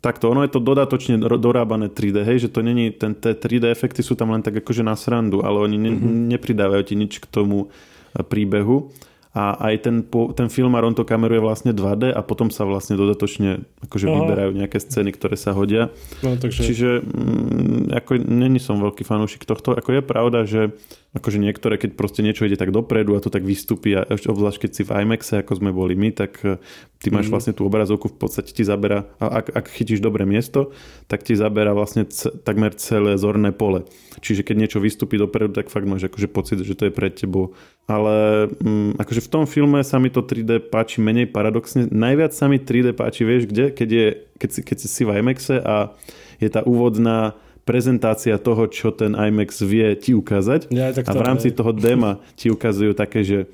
[0.04, 4.04] takto, ono je to dodatočne dorábané 3D, hej, že to není, ten, tie 3D efekty
[4.04, 6.28] sú tam len tak akože na srandu, ale oni ne, mm-hmm.
[6.36, 7.72] nepridávajú ti nič k tomu
[8.12, 8.92] e, príbehu
[9.34, 10.06] a aj ten,
[10.38, 14.78] ten filmár, on to kameruje vlastne 2D a potom sa vlastne dodatočne akože vyberajú nejaké
[14.78, 15.90] scény, ktoré sa hodia.
[16.22, 16.62] No, takže...
[16.62, 19.74] Čiže mm, ako není som veľký fanúšik tohto.
[19.74, 20.78] Ako je pravda, že
[21.14, 24.66] akože niektoré, keď proste niečo ide tak dopredu a to tak vystúpi a ešte obzvlášť
[24.66, 26.58] keď si v IMAXe, ako sme boli my, tak e,
[26.98, 27.34] ty máš mm.
[27.38, 30.74] vlastne tú obrazovku v podstate ti zabera, a ak, ak chytíš dobré miesto,
[31.06, 33.86] tak ti zabera vlastne c- takmer celé zorné pole.
[34.26, 37.54] Čiže keď niečo vystúpi dopredu, tak fakt máš akože pocit, že to je pred tebou.
[37.86, 41.94] Ale mm, akože v tom filme sa mi to 3D páči menej paradoxne.
[41.94, 43.70] Najviac sa mi 3D páči, vieš kde?
[43.70, 44.08] Keď, je,
[44.42, 45.94] keď, si, keď si v IMAXe a
[46.42, 50.72] je tá úvodná prezentácia toho, čo ten IMAX vie ti ukázať.
[50.72, 51.56] Ja, a v rámci je.
[51.56, 53.48] toho dema ti ukazujú také, že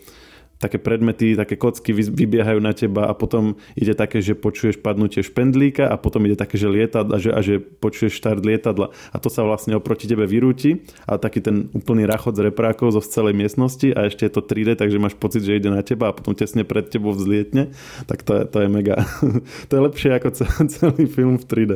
[0.59, 5.87] také predmety, také kocky vybiehajú na teba a potom ide také, že počuješ padnutie špendlíka
[5.87, 9.47] a potom ide také, že lietadla, že, a že počuješ štart lietadla a to sa
[9.47, 14.11] vlastne oproti tebe vyrúti a taký ten úplný rachod z reprákov zo celej miestnosti a
[14.11, 16.91] ešte je to 3D, takže máš pocit, že ide na teba a potom tesne pred
[16.91, 17.71] tebou vzlietne,
[18.03, 19.07] tak to je, to je mega.
[19.71, 20.27] to je lepšie ako
[20.67, 21.73] celý film v 3D.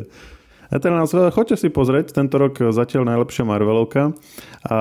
[0.74, 4.18] Eternals, choďte si pozrieť, tento rok zatiaľ najlepšia Marvelovka.
[4.66, 4.78] A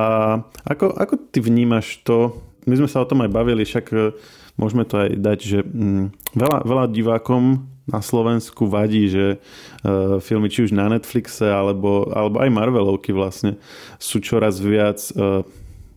[0.65, 2.33] ako, ako ty vnímaš to,
[2.65, 4.17] my sme sa o tom aj bavili, však e,
[4.57, 9.43] môžeme to aj dať, že mm, veľa, veľa divákom na Slovensku vadí, že
[9.83, 13.59] uh, filmy či už na Netflixe alebo, alebo aj Marvelovky vlastne
[13.99, 15.43] sú čoraz viac uh,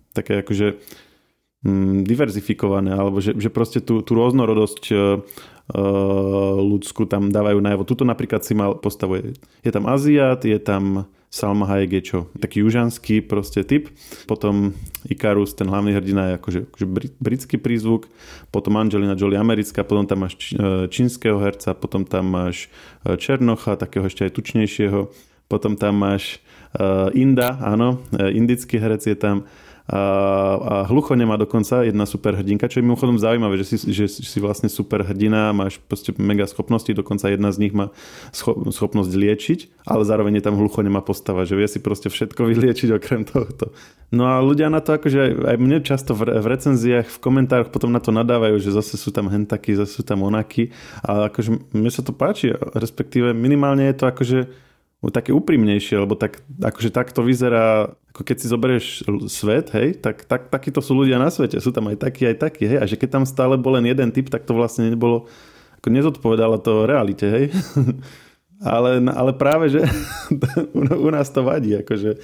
[0.09, 0.81] také akože
[1.61, 5.21] um, diverzifikované, alebo že, že proste tú, tú rôznorodosť Eh,
[6.61, 7.89] ľudskú tam dávajú najavo.
[7.89, 9.33] Tuto napríklad si mal postavuje.
[9.65, 12.19] Je tam Aziat, je tam Salma Hayek je čo?
[12.39, 13.91] Taký južanský proste typ.
[14.23, 14.71] Potom
[15.03, 16.85] Ikarus, ten hlavný hrdina je akože, akože
[17.19, 18.07] britský prízvuk.
[18.55, 22.71] Potom Angelina Jolie americká, potom tam máš eh, čínskeho herca, potom tam máš
[23.03, 25.11] eh, Černocha, takého ešte aj tučnejšieho.
[25.45, 26.41] Potom tam máš
[27.15, 29.47] Inda, áno, indický herec je tam
[29.85, 30.01] a,
[30.89, 34.65] a nemá dokonca jedna super hrdinka, čo je mimochodom zaujímavé, že si, že si vlastne
[34.65, 37.93] super hrdina, máš proste mega schopnosti, dokonca jedna z nich má
[38.73, 43.29] schopnosť liečiť, ale zároveň je tam nemá postava, že vie si proste všetko vyliečiť okrem
[43.29, 43.69] tohto.
[44.09, 47.93] No a ľudia na to akože aj mne často v, v recenziách, v komentároch potom
[47.93, 50.73] na to nadávajú, že zase sú tam hentaky, zase sú tam onaky,
[51.05, 54.39] ale akože mne sa to páči, respektíve minimálne je to akože
[55.11, 58.85] také úprimnejšie, lebo tak, akože takto vyzerá, ako keď si zoberieš
[59.29, 62.63] svet, hej, tak, tak takíto sú ľudia na svete, sú tam aj takí, aj takí,
[62.65, 65.29] hej, a že keď tam stále bol len jeden typ, tak to vlastne nebolo,
[65.81, 67.45] ako nezodpovedalo to realite, hej.
[68.63, 69.83] ale, ale práve, že
[71.05, 72.17] u nás to vadí, akože e,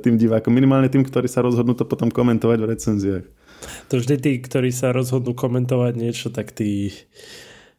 [0.00, 3.26] tým divákom, minimálne tým, ktorí sa rozhodnú to potom komentovať v recenziách.
[3.90, 6.94] To vždy tí, ktorí sa rozhodnú komentovať niečo, tak tí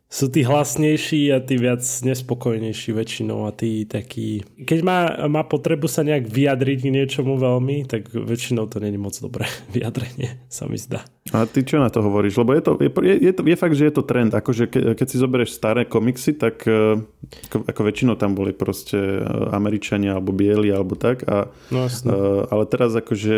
[0.09, 4.41] sú tí hlasnejší a tí viac nespokojnejší väčšinou a tí takí...
[4.57, 9.13] Keď má, má potrebu sa nejak vyjadriť k niečomu veľmi, tak väčšinou to není moc
[9.21, 9.45] dobré
[9.75, 11.05] vyjadrenie, sa mi zdá.
[11.29, 12.41] A ty čo na to hovoríš?
[12.41, 14.33] Lebo je, to, je, je, je fakt, že je to trend.
[14.33, 17.05] Akože ke, keď si zoberieš staré komiksy, tak e,
[17.49, 19.21] ako, ako väčšinou tam boli proste e,
[19.53, 21.21] Američania alebo bieli alebo tak.
[21.29, 23.37] A, no, uh, ale teraz akože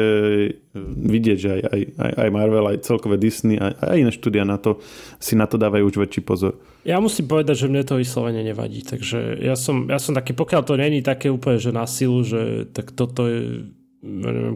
[1.04, 1.62] vidieť, že aj,
[2.00, 4.80] aj, aj Marvel, aj celkové Disney, aj, aj iné štúdia na to
[5.20, 6.56] si na to dávajú už väčší pozor.
[6.88, 8.82] Ja musím povedať, že mne to vyslovene nevadí.
[8.82, 12.72] Takže ja som, ja som taký, pokiaľ to není také úplne, že na silu, že
[12.72, 13.70] tak toto je,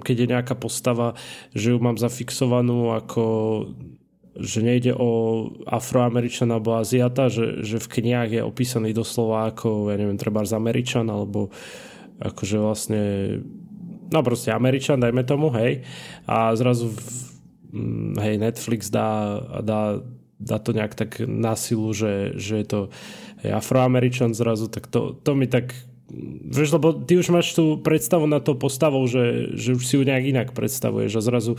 [0.02, 1.14] keď je nejaká postava,
[1.54, 3.24] že ju mám zafixovanú ako
[4.36, 9.96] že nejde o afroameričana alebo aziata, že, že v knihách je opísaný doslova ako, ja
[9.96, 11.56] neviem, treba z Američan alebo
[12.20, 13.04] akože vlastne
[14.12, 15.88] no proste Američan, dajme tomu, hej.
[16.28, 17.00] A zrazu v,
[18.20, 20.04] hej, Netflix dá, dá
[20.36, 22.82] dá to nejak tak na silu, že, že je to
[23.40, 25.72] afroameričan zrazu, tak to, to mi tak
[26.46, 30.06] Vieš, lebo ty už máš tú predstavu na to postavou, že, že už si ju
[30.06, 31.52] nejak inak predstavuješ a zrazu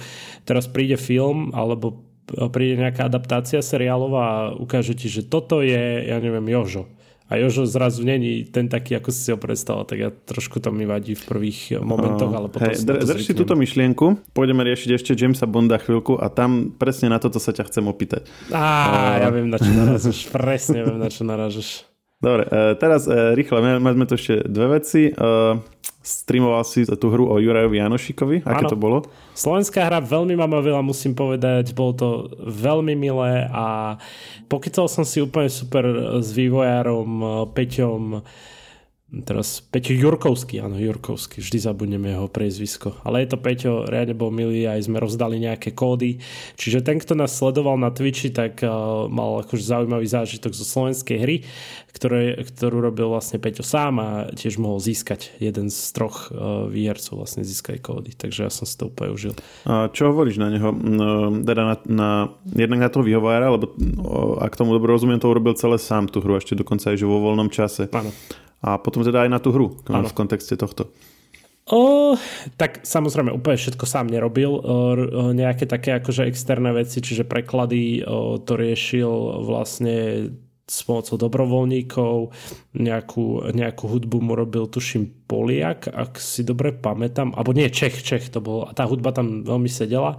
[0.46, 2.06] teraz príde film alebo
[2.54, 6.86] príde nejaká adaptácia seriálov a ukáže ti, že toto je, ja neviem, Jožo
[7.26, 10.86] a Jožo zrazu není ten taký, ako si ho predstavil, tak ja trošku to mi
[10.86, 15.50] vadí v prvých momentoch, ale potom dr- drž si túto myšlienku, pôjdeme riešiť ešte Jamesa
[15.50, 18.30] Bonda chvíľku a tam presne na toto sa ťa chcem opýtať.
[18.54, 21.95] Á, uh, ja viem, na čo narážeš, presne viem, na čo narážeš.
[22.16, 25.12] Dobre, e, teraz e, rýchle, máme tu ešte dve veci.
[25.12, 25.14] E,
[26.00, 28.70] streamoval si tú hru o Jurajovi Janošikovi, aké ano.
[28.70, 28.98] to bolo?
[29.34, 32.08] Slovenská hra veľmi ma bavila, musím povedať, bolo to
[32.46, 33.98] veľmi milé a
[34.46, 35.82] pokycal som si úplne super
[36.22, 37.10] s vývojárom
[37.50, 38.22] Peťom
[39.06, 42.98] teraz Peťo Jurkovský, áno, Jurkovský, vždy zabudneme jeho priezvisko.
[43.06, 46.18] Ale je to Peťo, riadne bol milý, aj sme rozdali nejaké kódy.
[46.58, 51.18] Čiže ten, kto nás sledoval na Twitchi, tak uh, mal akože zaujímavý zážitok zo slovenskej
[51.22, 51.36] hry,
[51.94, 57.22] ktoré, ktorú robil vlastne Peťo sám a tiež mohol získať jeden z troch uh, výhercov
[57.22, 58.10] vlastne získať kódy.
[58.10, 59.38] Takže ja som si to úplne užil.
[59.70, 60.74] A čo hovoríš na neho?
[60.74, 62.10] No, teda na, na,
[62.58, 63.70] jednak na toho vyhovára, lebo
[64.42, 67.22] ak tomu dobro rozumiem, to urobil celé sám tú hru, ešte dokonca aj že vo
[67.22, 67.86] voľnom čase.
[67.94, 68.10] Áno
[68.64, 70.08] a potom teda aj na tú hru ano.
[70.08, 70.88] v kontexte tohto.
[71.66, 72.14] O,
[72.54, 74.54] tak samozrejme úplne všetko sám nerobil.
[74.54, 74.60] O,
[75.34, 80.30] nejaké také akože externé veci, čiže preklady o, to riešil vlastne
[80.66, 82.34] s pomocou dobrovoľníkov,
[82.74, 88.34] nejakú, nejakú hudbu mu robil, tuším, Poliak, ak si dobre pamätám, alebo nie, Čech, Čech
[88.34, 90.18] to bol, a tá hudba tam veľmi sedela.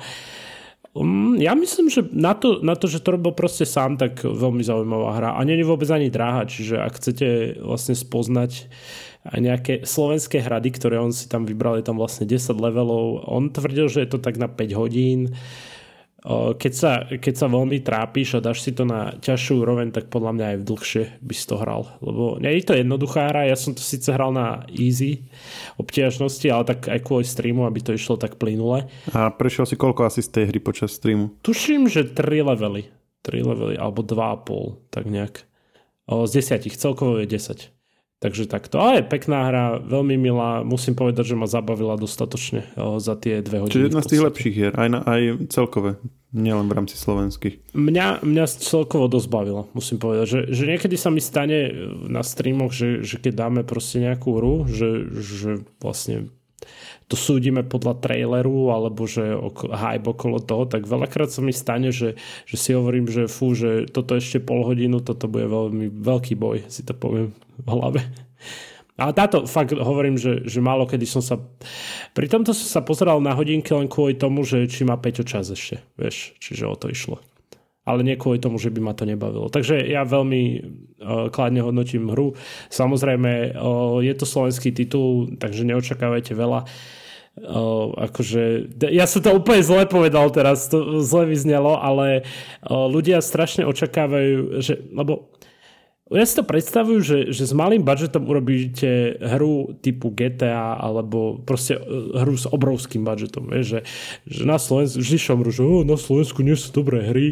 [1.38, 5.10] Ja myslím, že na to, na to, že to robil proste sám, tak veľmi zaujímavá
[5.18, 5.30] hra.
[5.36, 8.70] A nie je vôbec ani dráha, čiže ak chcete vlastne spoznať
[9.28, 13.28] nejaké slovenské hrady, ktoré on si tam vybral, je tam vlastne 10 levelov.
[13.28, 15.36] On tvrdil, že je to tak na 5 hodín.
[15.36, 15.68] Uh,
[16.58, 20.32] keď sa, keď sa veľmi trápiš a dáš si to na ťažšiu úroveň, tak podľa
[20.34, 21.94] mňa aj v dlhšie by si to hral.
[22.02, 25.30] Lebo nie je to jednoduchá hra, ja som to síce hral na easy
[25.78, 28.90] obťažnosti, ale tak aj kvôli streamu, aby to išlo tak plynule.
[29.14, 31.38] A prešiel si koľko asi z tej hry počas streamu?
[31.46, 32.90] Tuším, že 3 levely.
[33.22, 35.46] 3 levely, alebo 2,5, tak nejak.
[36.10, 37.77] O, z 10, celkovo je 10.
[38.18, 38.82] Takže takto.
[38.82, 40.66] Ale pekná hra, veľmi milá.
[40.66, 42.66] Musím povedať, že ma zabavila dostatočne
[42.98, 43.74] za tie dve hodiny.
[43.78, 45.22] Čiže jedna z tých lepších hier, aj, na, aj
[45.54, 46.02] celkové,
[46.34, 47.78] nielen v rámci slovenských.
[47.78, 50.26] Mňa, mňa celkovo dosť bavilo, musím povedať.
[50.34, 51.70] Že, že niekedy sa mi stane
[52.10, 56.34] na streamoch, že, že keď dáme proste nejakú hru, že, že vlastne
[57.08, 61.96] to súdime podľa traileru alebo že ok- hype okolo toho, tak veľakrát sa mi stane,
[61.96, 66.36] že, že si hovorím, že fú, že toto ešte pol hodinu, toto bude veľmi veľký
[66.36, 67.32] boj, si to poviem
[67.64, 68.04] v hlave.
[68.98, 71.38] A táto fakt hovorím, že, že málo kedy som sa...
[72.18, 75.54] Pri tomto som sa pozeral na hodinky len kvôli tomu, že či má Peťo čas
[75.54, 75.86] ešte.
[76.02, 77.22] Vieš, čiže o to išlo.
[77.88, 79.48] Ale nie kvôli tomu, že by ma to nebavilo.
[79.48, 82.36] Takže ja veľmi uh, kladne hodnotím hru.
[82.68, 86.68] Samozrejme, uh, je to slovenský titul, takže neočakávajte veľa.
[87.38, 93.22] Uh, akože, ja som to úplne zle povedal teraz, to zle vyznelo, ale uh, ľudia
[93.22, 95.37] strašne očakávajú, že, lebo
[96.08, 101.76] ja si to predstavujú, že, že s malým budžetom urobíte hru typu GTA alebo proste
[101.76, 101.82] e,
[102.24, 103.52] hru s obrovským budžetom.
[103.52, 103.80] Vieš, že,
[104.24, 107.28] že na Slovensku, vždy šomru, že oh, na Slovensku nie sú dobré hry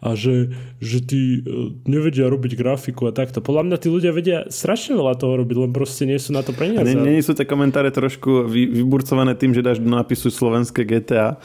[0.00, 3.44] a že, že tí e, nevedia robiť grafiku a takto.
[3.44, 6.56] Podľa mňa tí ľudia vedia strašne veľa toho robiť, len proste nie sú na to
[6.56, 6.88] peniaze.
[6.88, 11.36] Nie, nie sú tie komentáre trošku vy, vyburcované tým, že dáš do nápisu slovenské GTA?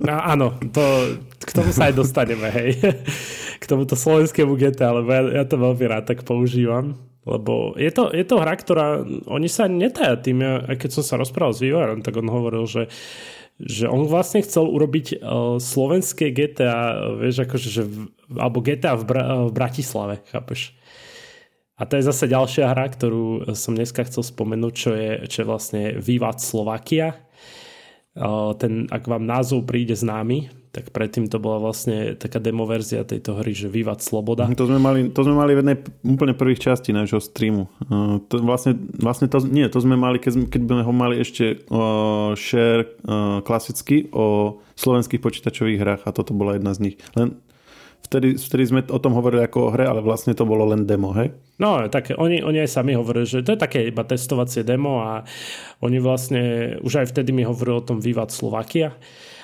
[0.00, 0.82] No, áno, to,
[1.42, 2.78] k tomu sa aj dostaneme, hej.
[3.60, 6.96] K tomuto slovenskému GTA, lebo ja, ja to veľmi rád tak používam.
[7.28, 11.20] Lebo je to, je to hra, ktorá, oni sa netaja tým, ja, keď som sa
[11.20, 12.88] rozprával s vývojárom, tak on hovoril, že
[13.60, 19.04] že on vlastne chcel urobiť uh, slovenské GTA, vieš, akože, že v, alebo GTA v,
[19.04, 20.72] Bra- v Bratislave, chápeš?
[21.76, 25.50] A to je zase ďalšia hra, ktorú som dneska chcel spomenúť, čo je, čo je
[25.52, 27.20] vlastne Vývad Slovakia
[28.58, 33.50] ten, ak vám názov príde známy, tak predtým to bola vlastne taká demoverzia tejto hry,
[33.50, 34.46] že Vývad Sloboda.
[34.54, 37.66] To sme mali, to sme mali v jednej úplne prvých časti nášho streamu.
[37.90, 41.66] Uh, to vlastne, vlastne to, nie, to sme mali, keď, keď sme ho mali ešte
[41.66, 46.96] uh, share uh, klasicky o slovenských počítačových hrách a toto bola jedna z nich.
[47.18, 47.34] Len
[48.06, 51.10] vtedy, vtedy sme o tom hovorili ako o hre, ale vlastne to bolo len demo,
[51.18, 51.34] hej?
[51.58, 55.26] No, tak oni, oni aj sami hovorili, že to je také iba testovacie demo a
[55.82, 56.42] oni vlastne,
[56.86, 58.94] už aj vtedy mi hovorili o tom Vivat Slovakia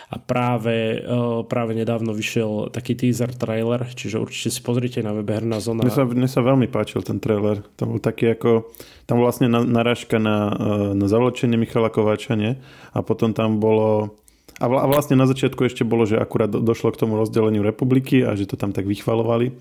[0.07, 5.35] a práve, uh, práve nedávno vyšiel taký teaser trailer, čiže určite si pozrite na webe
[5.35, 5.83] Herná zóna.
[5.83, 7.67] Mne sa, mne sa veľmi páčil ten trailer.
[7.75, 8.71] Tam bol taký ako,
[9.11, 10.55] tam vlastne narážka na,
[10.95, 12.55] na zavlečenie Michala Kováča, nie?
[12.95, 14.15] A potom tam bolo
[14.57, 18.49] a vlastne na začiatku ešte bolo, že akurát došlo k tomu rozdeleniu republiky a že
[18.49, 19.53] to tam tak vychvalovali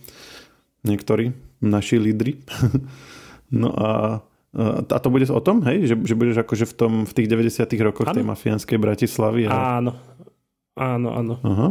[0.87, 2.39] niektorí, naši lídry.
[3.61, 4.21] no a,
[4.87, 5.91] a to bude o tom, hej?
[5.91, 8.15] Že, že budeš akože v, tom, v tých 90 rokoch ano.
[8.15, 9.51] tej mafiánskej Bratislavy.
[9.51, 9.83] A...
[9.83, 9.99] Áno,
[10.75, 11.35] áno, áno.
[11.41, 11.67] Aha.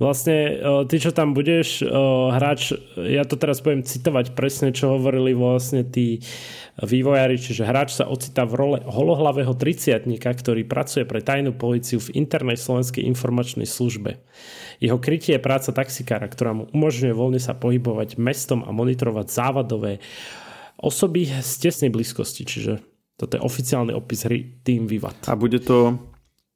[0.00, 0.56] Vlastne
[0.88, 1.84] ty, čo tam budeš,
[2.32, 6.24] hráč, ja to teraz budem citovať presne, čo hovorili vlastne tí
[6.80, 12.16] vývojári, čiže hráč sa ocitá v role holohlavého triciatníka, ktorý pracuje pre tajnú policiu v
[12.16, 14.24] internej slovenskej informačnej službe.
[14.80, 20.00] Jeho krytie je práca taxikára, ktorá mu umožňuje voľne sa pohybovať mestom a monitorovať závadové
[20.80, 22.80] osoby z tesnej blízkosti, čiže
[23.20, 25.28] toto je oficiálny opis hry Team Vivat.
[25.28, 26.00] A bude to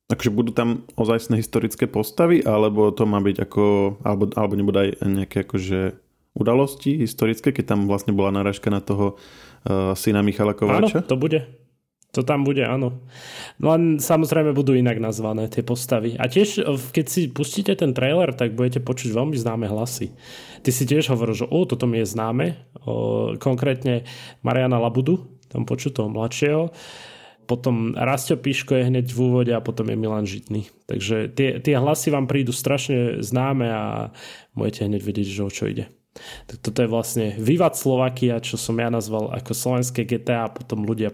[0.04, 3.64] Takže budú tam ozajstné historické postavy, alebo to má byť ako,
[4.04, 5.96] alebo, alebo nebude aj nejaké akože
[6.36, 11.00] udalosti historické, keď tam vlastne bola náražka na toho uh, syna Michala Kováča?
[11.00, 11.46] Áno, to bude.
[12.14, 13.02] To tam bude, áno.
[13.58, 16.14] No len samozrejme budú inak nazvané tie postavy.
[16.14, 16.62] A tiež,
[16.94, 20.14] keď si pustíte ten trailer, tak budete počuť veľmi známe hlasy.
[20.62, 22.54] Ty si tiež hovoril, že o, toto mi je známe.
[22.86, 24.06] O, konkrétne
[24.46, 26.70] Mariana Labudu, tam počuť toho mladšieho.
[27.44, 30.68] Potom Rastio Piško je hneď v úvode a potom je Milan Žitný.
[30.88, 33.84] Takže tie, tie hlasy vám prídu strašne známe a
[34.56, 35.92] budete hneď vedieť, že o čo ide.
[36.46, 40.86] Tak toto je vlastne Vivat Slovakia, čo som ja nazval ako slovenské GTA a potom
[40.86, 41.10] ľudia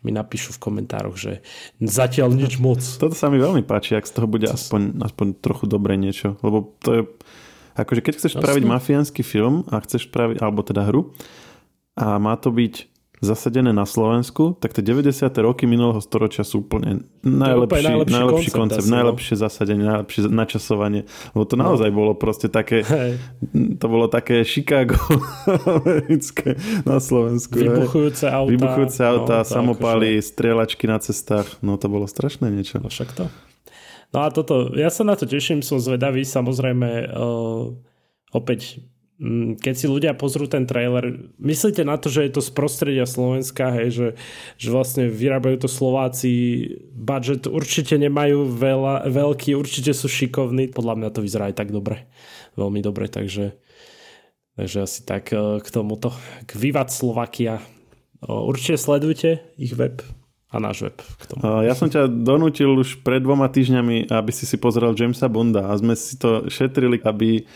[0.00, 1.44] mi napíšu v komentároch, že
[1.80, 2.80] zatiaľ nič moc.
[2.80, 6.40] Toto sa mi veľmi páči, ak z toho bude aspoň, aspoň trochu dobré niečo.
[6.40, 7.02] Lebo to je,
[7.76, 11.12] akože keď chceš spraviť mafiánsky film a chceš spraviť, alebo teda hru
[11.98, 12.89] a má to byť
[13.20, 15.28] zasadené na Slovensku, tak tie 90.
[15.44, 18.96] roky minulého storočia sú úplne najlepší, najlepší, najlepší koncept, koncept no.
[18.96, 21.02] najlepšie zasadenie, najlepšie načasovanie.
[21.36, 21.96] Lebo to naozaj no.
[22.00, 23.20] bolo proste také, hey.
[23.76, 24.96] to bolo také Chicago
[25.84, 26.56] americké
[26.88, 27.60] na Slovensku.
[27.60, 28.50] Vybuchujúce auta.
[28.56, 30.28] Vybuchujúce auta, no, samopály, akože...
[30.32, 31.48] strieľačky na cestách.
[31.60, 32.80] No to bolo strašné niečo.
[32.80, 33.28] No však to.
[34.16, 37.70] No a toto, ja sa na to teším, som zvedavý, samozrejme uh,
[38.34, 38.82] opäť
[39.60, 43.68] keď si ľudia pozrú ten trailer, myslíte na to, že je to z prostredia Slovenska,
[43.76, 44.08] hej, že,
[44.56, 46.32] že vlastne vyrábajú to Slováci,
[46.96, 52.08] budget určite nemajú veľa, veľký, určite sú šikovní, podľa mňa to vyzerá aj tak dobre,
[52.56, 53.60] veľmi dobre, takže,
[54.56, 56.16] takže asi tak e, k tomuto,
[56.48, 57.60] k Vivat Slovakia.
[58.24, 60.00] Určite sledujte ich web,
[60.50, 60.96] a náš web.
[60.96, 61.40] K tomu.
[61.62, 65.78] Ja som ťa donútil už pred dvoma týždňami, aby si si pozrel Jamesa Bonda a
[65.78, 67.46] sme si to šetrili, aby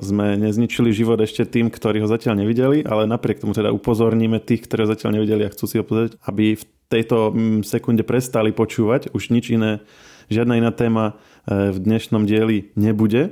[0.00, 4.66] sme nezničili život ešte tým, ktorí ho zatiaľ nevideli, ale napriek tomu teda upozorníme tých,
[4.66, 8.50] ktorí ho zatiaľ nevideli a chcú si ho pozrieť, aby v tejto mm, sekunde prestali
[8.50, 9.14] počúvať.
[9.14, 9.78] Už nič iné,
[10.26, 13.30] žiadna iná téma uh, v dnešnom dieli nebude.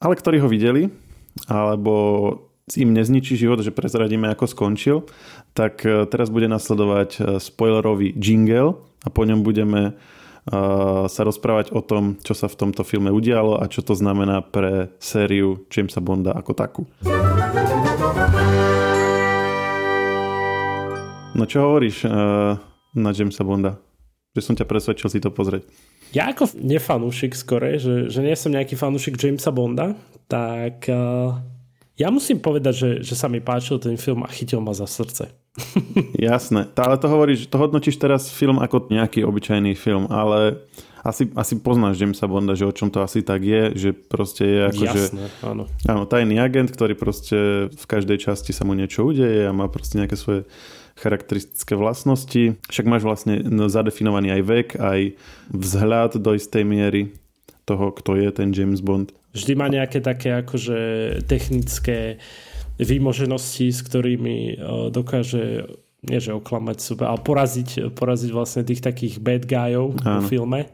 [0.00, 0.92] Ale ktorí ho videli,
[1.48, 1.94] alebo
[2.76, 4.96] im nezničí život, že prezradíme, ako skončil,
[5.56, 9.96] tak uh, teraz bude nasledovať spoilerový jingle a po ňom budeme
[11.06, 14.94] sa rozprávať o tom, čo sa v tomto filme udialo a čo to znamená pre
[14.96, 16.82] sériu Jamesa Bonda ako takú.
[21.30, 22.58] No čo hovoríš uh,
[22.96, 23.78] na Jamesa Bonda?
[24.34, 25.66] Že som ťa presvedčil si to pozrieť.
[26.10, 29.94] Ja ako nefanúšik skore, že, že nie som nejaký fanúšik Jamesa Bonda,
[30.26, 31.38] tak uh,
[31.98, 35.32] ja musím povedať, že, že sa mi páčil ten film a chytil ma za srdce.
[36.16, 40.62] Jasné, ale to hovoríš, to hodnotíš teraz film ako nejaký obyčajný film, ale
[41.00, 44.60] asi, asi poznáš Jamesa Bonda, že o čom to asi tak je, že proste je
[44.68, 45.64] ako, Jasné, že, áno.
[45.88, 46.02] áno.
[46.04, 50.16] tajný agent, ktorý proste v každej časti sa mu niečo udeje a má proste nejaké
[50.16, 50.44] svoje
[51.00, 52.60] charakteristické vlastnosti.
[52.68, 53.40] Však máš vlastne
[53.72, 55.00] zadefinovaný aj vek, aj
[55.48, 57.16] vzhľad do istej miery
[57.64, 60.78] toho, kto je ten James Bond vždy má nejaké také akože
[61.26, 62.18] technické
[62.80, 64.54] výmoženosti, s ktorými e,
[64.88, 65.68] dokáže
[66.00, 70.60] nie že oklamať sebe, ale poraziť, poraziť vlastne tých takých bad guyov v filme.
[70.64, 70.68] E,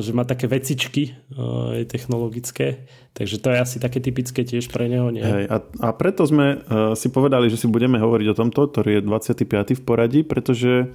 [0.00, 2.88] že má také vecičky e, technologické.
[3.12, 5.12] Takže to je asi také typické tiež pre neho.
[5.12, 5.24] Nie?
[5.28, 6.64] Hej, a, a preto sme
[6.96, 9.76] si povedali, že si budeme hovoriť o tomto, ktorý je 25.
[9.76, 10.94] v poradí, pretože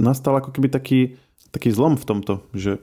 [0.00, 1.16] nastal ako keby taký,
[1.54, 2.82] taký zlom v tomto, že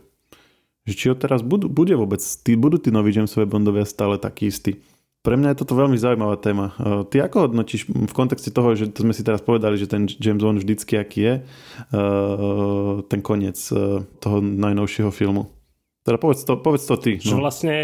[0.85, 4.49] že či ho teraz budú, bude vôbec, tí, budú tí noví Jamesové Bondovia stále takí
[4.49, 4.81] istí.
[5.21, 6.73] Pre mňa je toto veľmi zaujímavá téma.
[6.81, 10.09] E, ty ako hodnotíš v kontexte toho, že to sme si teraz povedali, že ten
[10.09, 11.41] James Bond vždycky aký je, e,
[13.05, 15.53] ten koniec e, toho najnovšieho filmu?
[16.01, 17.21] Teda povedz to, povedz to ty.
[17.29, 17.37] No.
[17.37, 17.77] Vlastne,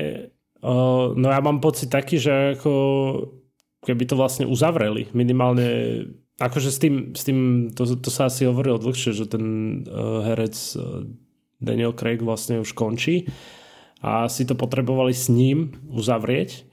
[1.14, 2.74] no ja mám pocit taký, že ako
[3.86, 5.06] keby to vlastne uzavreli.
[5.14, 5.70] Minimálne
[6.42, 9.46] akože s tým, s tým to, to sa asi hovorilo dlhšie, že ten
[10.26, 10.58] herec
[11.58, 13.30] Daniel Craig vlastne už končí
[14.02, 16.66] a si to potrebovali s ním uzavrieť.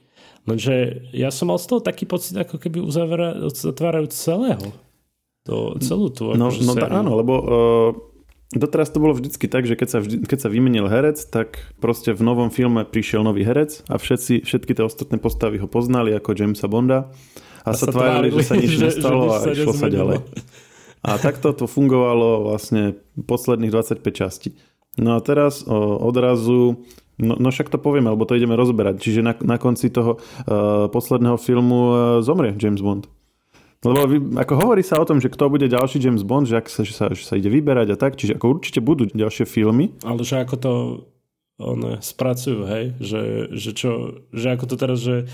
[0.45, 4.61] Lenže ja som mal z toho taký pocit, ako keby uzatvárajú celého.
[5.45, 7.89] To, celú tú No, no tá, áno, lebo uh,
[8.53, 12.13] doteraz to bolo vždycky tak, že keď sa, vždy, keď sa vymenil herec, tak proste
[12.13, 16.33] v novom filme prišiel nový herec a všetci, všetky tie ostatné postavy ho poznali ako
[16.33, 17.09] Jamesa Bonda
[17.65, 20.17] a, a sa tvárili, že sa nič nestalo že, že a išlo sa ďalej.
[21.05, 24.57] A takto to fungovalo vlastne posledných 25 častí.
[24.95, 26.79] No a teraz o, odrazu
[27.15, 28.99] No, no však to povieme, alebo to ideme rozberať.
[28.99, 33.07] Čiže na, na konci toho uh, posledného filmu uh, zomrie James Bond.
[33.85, 36.67] Lebo vy, ako hovorí sa o tom, že kto bude ďalší James Bond, že, ak
[36.67, 39.95] sa, že, sa, že sa ide vyberať a tak, čiže ako určite budú ďalšie filmy.
[40.03, 40.73] Ale že ako to
[41.61, 42.85] one, spracujú, hej?
[42.99, 43.21] Že,
[43.55, 43.91] že, čo,
[44.35, 45.29] že ako to teraz, že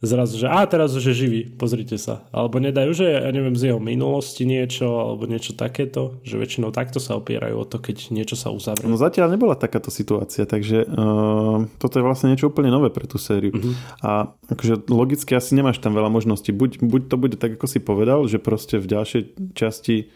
[0.00, 2.24] zrazu, že a teraz už je živý, pozrite sa.
[2.32, 6.96] Alebo nedajú, že ja neviem, z jeho minulosti niečo, alebo niečo takéto, že väčšinou takto
[6.96, 8.88] sa opierajú o to, keď niečo sa uzavrie.
[8.88, 13.20] No zatiaľ nebola takáto situácia, takže uh, toto je vlastne niečo úplne nové pre tú
[13.20, 13.52] sériu.
[13.52, 13.76] Uh-huh.
[14.00, 16.56] A akože logicky asi nemáš tam veľa možností.
[16.56, 20.08] Buď, buď to bude tak, ako si povedal, že proste v ďalšej časti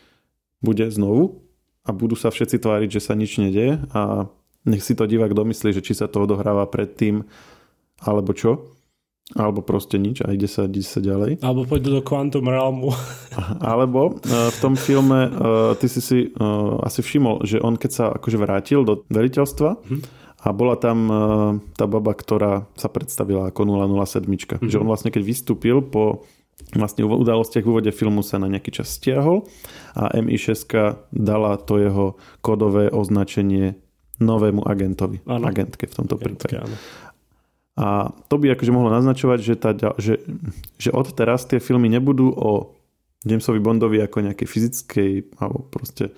[0.65, 1.45] bude znovu
[1.85, 4.33] a budú sa všetci tváriť, že sa nič nedeje a
[4.65, 7.29] nech si to divák domyslí, že či sa to odohráva predtým
[8.01, 8.74] alebo čo.
[9.33, 11.41] Alebo proste nič a ide sa, ide sa ďalej.
[11.41, 12.93] Alebo pôjdu do Quantum Realmu.
[13.65, 17.91] Alebo uh, v tom filme uh, ty si si uh, asi všimol, že on keď
[17.91, 20.01] sa akože vrátil do veliteľstva hm.
[20.45, 21.17] a bola tam uh,
[21.73, 23.65] tá baba, ktorá sa predstavila ako
[23.97, 24.29] 007.
[24.29, 24.69] Hm.
[24.69, 26.29] Že on vlastne keď vystúpil po
[26.77, 29.49] vlastne v udalostiach v úvode filmu sa na nejaký čas stiahol
[29.97, 30.69] a MI6
[31.11, 32.07] dala to jeho
[32.45, 33.81] kodové označenie
[34.23, 35.19] novému agentovi.
[35.27, 35.51] Ano.
[35.51, 36.63] Agentke v tomto prípade.
[37.75, 40.23] A to by akože mohlo naznačovať, že, tá, že,
[40.79, 42.79] že od teraz tie filmy nebudú o
[43.27, 45.11] Jamesovi Bondovi ako nejakej fyzickej
[45.43, 46.15] alebo proste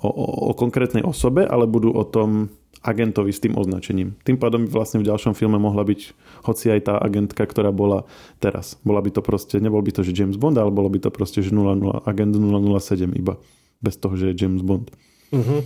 [0.00, 2.48] o, o, o konkrétnej osobe, ale budú o tom
[2.80, 4.16] agentovi s tým označením.
[4.24, 6.00] Tým pádom by vlastne v ďalšom filme mohla byť
[6.48, 8.08] hoci aj tá agentka, ktorá bola
[8.40, 8.80] teraz.
[8.80, 11.44] Bola by to proste, nebol by to, že James Bond, ale bolo by to proste,
[11.44, 13.36] že 00, agent 007 iba.
[13.84, 14.88] Bez toho, že je James Bond.
[15.28, 15.60] Uh-huh.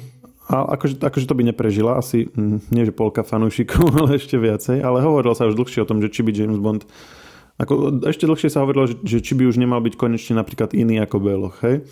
[0.44, 4.84] A akože, akože to by neprežila asi, hm, nie že polka fanúšikov, ale ešte viacej,
[4.84, 6.84] ale hovorilo sa už dlhšie o tom, že či by James Bond
[7.54, 10.98] ako, ešte dlhšie sa hovorilo, že, že či by už nemal byť konečne napríklad iný
[11.06, 11.86] ako Beloch, hej?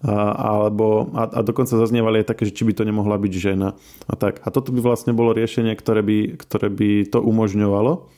[0.00, 3.76] A, alebo, a, a dokonca zaznievali aj také, že či by to nemohla byť žena
[4.08, 4.40] a tak.
[4.46, 8.08] A toto by vlastne bolo riešenie, ktoré by, ktoré by to umožňovalo.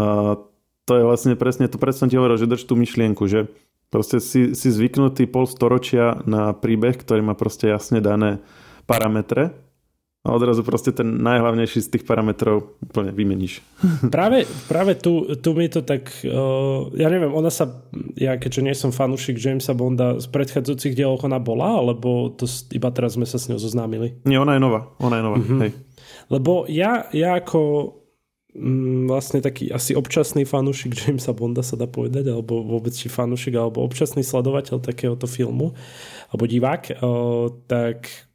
[0.00, 0.38] A
[0.88, 3.52] to je vlastne presne, to presne ti hovoril, že drž tú myšlienku, že
[3.92, 8.40] proste si, si zvyknutý pol storočia na príbeh, ktorý má proste jasne dané
[8.90, 9.70] parametre
[10.20, 13.64] a odrazu proste ten najhlavnejší z tých parametrov úplne vymeníš.
[14.14, 17.88] Práve, práve tu, tu mi to tak, uh, ja neviem, ona sa,
[18.20, 22.44] ja keďže nie som fanúšik Jamesa Bonda, z predchádzajúcich dielov ona bola, alebo to
[22.76, 24.20] iba teraz sme sa s ňou zoznámili?
[24.28, 25.60] Nie, ona je nová, ona je nová, mm-hmm.
[25.64, 25.72] hej.
[26.28, 27.60] Lebo ja, ja ako
[28.52, 33.56] mm, vlastne taký asi občasný fanúšik Jamesa Bonda sa dá povedať, alebo vôbec či fanúšik,
[33.56, 35.72] alebo občasný sledovateľ takéhoto filmu,
[36.28, 38.29] alebo divák, uh, tak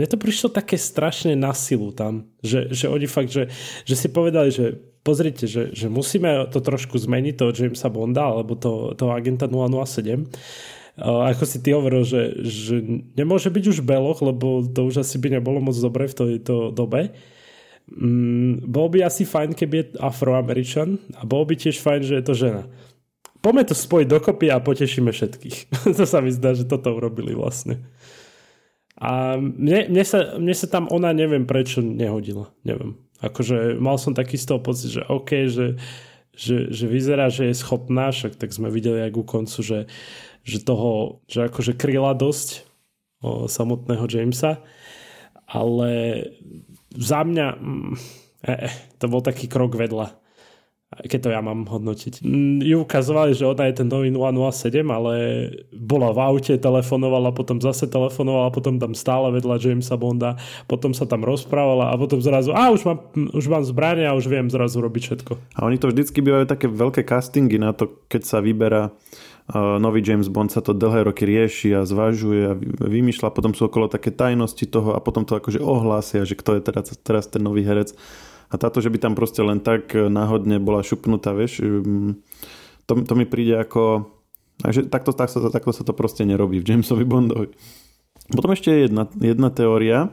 [0.00, 3.52] mne to prišlo také strašne na silu tam, že, že oni fakt, že,
[3.84, 8.56] že si povedali, že pozrite, že, že musíme to trošku zmeniť, toho Jamesa Bonda alebo
[8.56, 10.32] to, toho agenta 007.
[10.92, 12.76] Uh, ako si ty hovoril, že, že
[13.16, 17.16] nemôže byť už beloch, lebo to už asi by nebolo moc dobre v tejto dobe.
[17.88, 22.24] Mm, bolo by asi fajn, keby je afroameričan a bolo by tiež fajn, že je
[22.24, 22.62] to žena.
[23.42, 25.56] Poďme to spojiť dokopy a potešíme všetkých.
[25.98, 27.82] to sa mi zdá, že toto urobili vlastne.
[29.02, 32.54] A mne, mne, sa, mne sa tam ona neviem prečo nehodila.
[32.62, 32.94] Neviem.
[33.18, 35.74] Akože mal som taký z toho pocit, že OK, že,
[36.30, 39.80] že, že vyzerá, že je schopná, však tak sme videli aj ku koncu, že,
[40.46, 42.62] že toho, že akože kryla dosť
[43.26, 44.62] o samotného Jamesa,
[45.50, 45.90] ale
[46.94, 47.46] za mňa
[48.46, 48.70] eh,
[49.02, 50.21] to bol taký krok vedľa
[50.92, 52.20] keď to ja mám hodnotiť.
[52.20, 55.12] Mm, ju ukazovali, že ona je ten nový 007, ale
[55.72, 60.36] bola v aute, telefonovala, potom zase telefonovala, potom tam stále vedľa Jamesa Bonda,
[60.68, 62.98] potom sa tam rozprávala a potom zrazu, a už mám,
[63.32, 65.32] už mám zbrania a už viem zrazu robiť všetko.
[65.56, 70.04] A oni to vždycky bývajú také veľké castingy na to, keď sa vyberá uh, nový
[70.04, 74.12] James Bond sa to dlhé roky rieši a zvažuje a vymýšľa, potom sú okolo také
[74.12, 77.96] tajnosti toho a potom to akože ohlásia, že kto je teraz, teraz ten nový herec.
[78.52, 82.20] A táto, že by tam proste len tak e, náhodne bola šupnutá, vieš, mm,
[82.84, 84.12] to, to mi príde ako...
[84.60, 87.50] Takže takto, takto, takto sa to proste nerobí v Jamesovi Bondovi.
[88.30, 90.12] Potom ešte je jedna, jedna teória,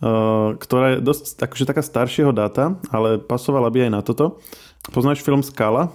[0.00, 4.40] uh, ktorá je dosť akože taká staršieho dáta, ale pasovala by aj na toto.
[4.94, 5.92] Poznáš film Skala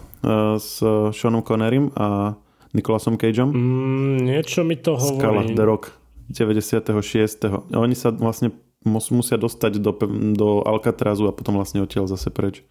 [0.61, 0.79] s
[1.11, 2.37] Seanom Connerym a
[2.71, 3.49] Nicolasom Cageom?
[3.49, 5.17] Mm, niečo mi to hovorí.
[5.17, 5.91] Skala, The Rock,
[6.31, 7.73] 96.
[7.73, 8.53] Oni sa vlastne
[8.85, 9.91] musia dostať do,
[10.37, 12.61] do Alcatrazu a potom vlastne odtiaľ zase preč.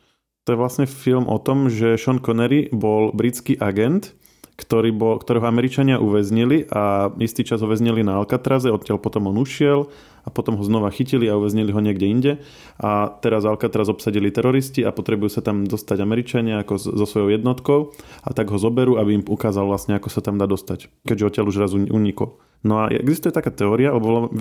[0.46, 4.14] To je vlastne film o tom, že Sean Connery bol britský agent,
[4.56, 9.36] ktorý bol, ktorého Američania uväznili a istý čas ho väznili na Alcatraze, odtiaľ potom on
[9.36, 9.92] ušiel
[10.24, 12.32] a potom ho znova chytili a uväznili ho niekde inde
[12.80, 17.92] a teraz Alcatraz obsadili teroristi a potrebujú sa tam dostať Američania ako so svojou jednotkou
[18.24, 21.46] a tak ho zoberú, aby im ukázal vlastne, ako sa tam dá dostať, keďže odtiaľ
[21.52, 22.40] už raz unikol.
[22.64, 24.32] No a existuje taká teória, lebo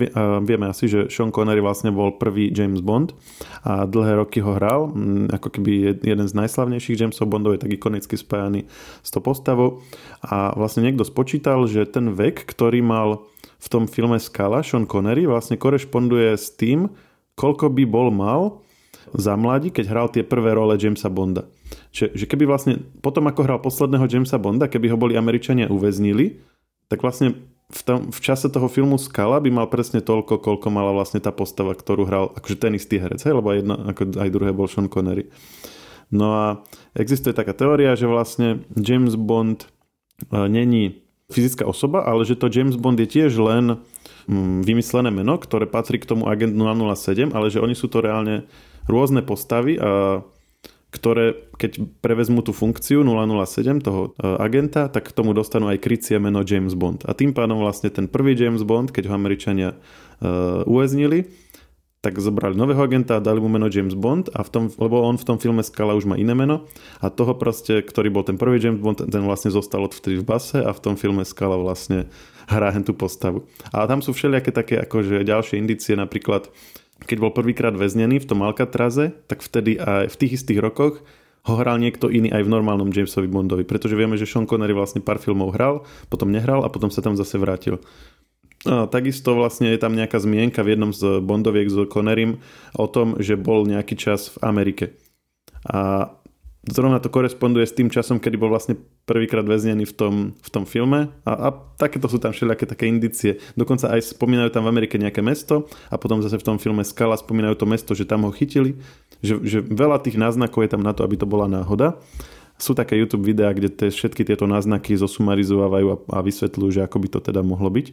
[0.42, 3.12] vieme asi, že Sean Connery vlastne bol prvý James Bond
[3.62, 7.76] a dlhé roky ho hral, mm, ako keby jeden z najslavnejších Jamesov Bondov je tak
[7.76, 8.66] ikonicky spájaný
[9.04, 9.84] s tou postavou
[10.24, 15.24] a vlastne niekto spočítal, že ten vek, ktorý mal v tom filme Skala, Sean Connery,
[15.24, 16.92] vlastne korešponduje s tým,
[17.38, 18.64] koľko by bol mal
[19.14, 21.46] za mladí, keď hral tie prvé role Jamesa Bonda.
[21.94, 26.42] Čiže že keby vlastne potom, ako hral posledného Jamesa Bonda, keby ho boli Američania uväznili,
[26.90, 27.34] tak vlastne
[27.66, 31.34] v, tom, v čase toho filmu Skala by mal presne toľko, koľko mala vlastne tá
[31.34, 34.86] postava, ktorú hral akože ten istý herec, hej, lebo jedno, ako aj druhé bol Sean
[34.86, 35.26] Connery.
[36.14, 36.44] No a
[36.94, 39.66] existuje taká teória, že vlastne James Bond
[40.30, 43.82] uh, není fyzická osoba, ale že to James Bond je tiež len
[44.30, 48.46] mm, vymyslené meno, ktoré patrí k tomu agent 007, ale že oni sú to reálne
[48.86, 50.22] rôzne postavy a
[50.96, 56.16] ktoré keď prevezmú tú funkciu 007 toho e, agenta, tak k tomu dostanú aj krycie
[56.16, 57.04] meno James Bond.
[57.04, 61.28] A tým pádom vlastne ten prvý James Bond, keď ho Američania uh, uväznili,
[62.06, 65.18] tak zobrali nového agenta a dali mu meno James Bond, a v tom, lebo on
[65.18, 66.70] v tom filme Skala už má iné meno
[67.02, 70.62] a toho proste, ktorý bol ten prvý James Bond, ten vlastne zostal odvtedy v base
[70.62, 72.06] a v tom filme Skala vlastne
[72.46, 73.50] hrá tú postavu.
[73.74, 76.46] A tam sú všelijaké také akože ďalšie indície, napríklad
[77.04, 81.04] keď bol prvýkrát väznený v tom Alcatraze, tak vtedy aj v tých istých rokoch
[81.46, 84.98] ho hral niekto iný aj v normálnom Jamesovi Bondovi, pretože vieme, že Sean Connery vlastne
[84.98, 87.78] pár filmov hral, potom nehral a potom sa tam zase vrátil.
[88.66, 92.42] A takisto vlastne je tam nejaká zmienka v jednom z Bondoviek s Connerym
[92.74, 94.98] o tom, že bol nejaký čas v Amerike.
[95.62, 96.10] A
[96.66, 98.74] zrovna to koresponduje s tým časom, kedy bol vlastne
[99.06, 101.48] prvýkrát väznený v tom, v tom filme a, a
[101.78, 103.38] takéto sú tam všelijaké také indície.
[103.54, 107.14] Dokonca aj spomínajú tam v Amerike nejaké mesto a potom zase v tom filme Skala
[107.14, 108.78] spomínajú to mesto, že tam ho chytili,
[109.22, 111.98] že, že veľa tých náznakov je tam na to, aby to bola náhoda.
[112.56, 116.96] Sú také YouTube videá, kde te, všetky tieto náznaky zosumarizovávajú a, a vysvetľujú, že ako
[117.04, 117.92] by to teda mohlo byť.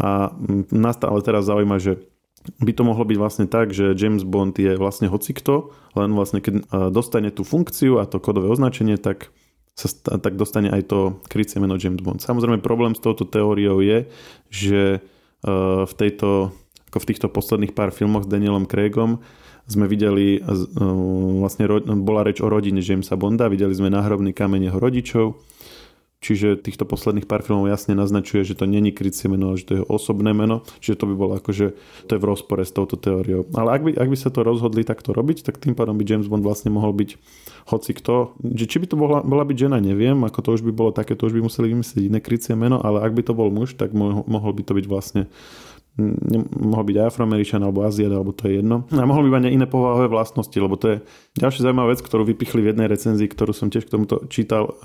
[0.00, 0.32] A
[0.70, 1.98] nás ale teraz zaujíma, že
[2.40, 6.64] by to mohlo byť vlastne tak, že James Bond je vlastne hocikto, len vlastne keď
[6.88, 9.28] dostane tú funkciu a to kodové označenie, tak
[9.76, 12.20] sa tak dostane aj to krycie meno James Bond.
[12.20, 14.08] Samozrejme problém s touto teóriou je,
[14.52, 15.04] že
[15.44, 16.52] v, tejto,
[16.92, 19.24] ako v týchto posledných pár filmoch s Danielom Craigom
[19.70, 20.42] sme videli,
[21.40, 21.64] vlastne
[22.02, 25.26] bola reč o rodine Jamesa Bonda, videli sme náhrobný kameň jeho rodičov,
[26.20, 29.74] Čiže týchto posledných pár filmov jasne naznačuje, že to není krycie meno, ale že to
[29.80, 30.60] je osobné meno.
[30.84, 31.66] Čiže to by bolo akože,
[32.04, 33.48] to je v rozpore s touto teóriou.
[33.56, 36.28] Ale ak by, ak by sa to rozhodli takto robiť, tak tým pádom by James
[36.28, 37.16] Bond vlastne mohol byť
[37.72, 38.36] hoci kto.
[38.52, 41.24] Či by to bola, bola byť žena, neviem, ako to už by bolo také, to
[41.24, 44.52] už by museli vymyslieť iné krycie meno, ale ak by to bol muž, tak mohol
[44.52, 45.24] by to byť vlastne
[46.60, 48.84] mohol byť afroameričan alebo Aziat, alebo to je jedno.
[48.92, 50.96] A mohol by mať iné povahové vlastnosti, lebo to je
[51.40, 54.80] ďalšia zaujímavá vec, ktorú vypichli v jednej recenzii, ktorú som tiež k tomuto čítal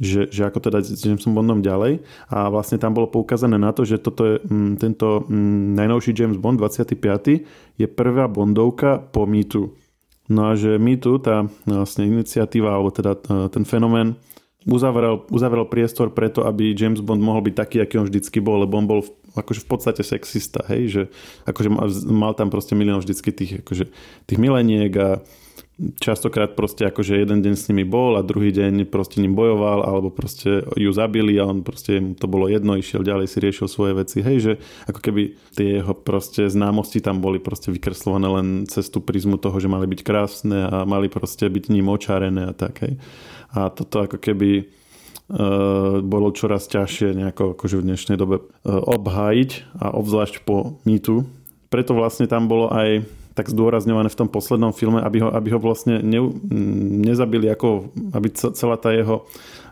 [0.00, 2.00] že, že ako teda s Jamesom Bondom ďalej
[2.32, 5.76] a vlastne tam bolo poukázané na to, že toto je, m, mm, tento m, mm,
[5.76, 6.96] najnovší James Bond 25.
[7.76, 9.76] je prvá Bondovka po MeToo.
[10.32, 13.18] No a že MeToo, tá vlastne iniciatíva alebo teda
[13.52, 14.16] ten fenomén
[14.68, 18.76] uzavrel, uzavrel priestor preto, aby James Bond mohol byť taký, aký on vždycky bol, lebo
[18.76, 21.02] on bol v, akože v podstate sexista, hej, že
[21.48, 21.68] akože
[22.08, 23.88] mal tam proste milión vždycky tých, akože,
[24.28, 25.24] tých mileniek a
[25.96, 30.12] častokrát proste akože jeden deň s nimi bol a druhý deň proste ním bojoval alebo
[30.12, 34.20] proste ju zabili a on proste to bolo jedno, išiel ďalej si riešil svoje veci.
[34.20, 34.52] Hej, že
[34.84, 35.22] ako keby
[35.56, 39.88] tie jeho proste známosti tam boli proste vykreslované len cez tú prizmu toho, že mali
[39.88, 42.84] byť krásne a mali proste byť ním očarené a tak.
[42.84, 43.00] Hej.
[43.56, 44.68] A toto ako keby
[45.32, 51.24] uh, bolo čoraz ťažšie nejako akože v dnešnej dobe uh, obhájiť a obzvlášť po mýtu.
[51.72, 55.60] Preto vlastne tam bolo aj tak zdôrazňované v tom poslednom filme, aby ho, aby ho
[55.64, 56.20] vlastne ne,
[57.08, 59.24] nezabili ako, aby celá tá jeho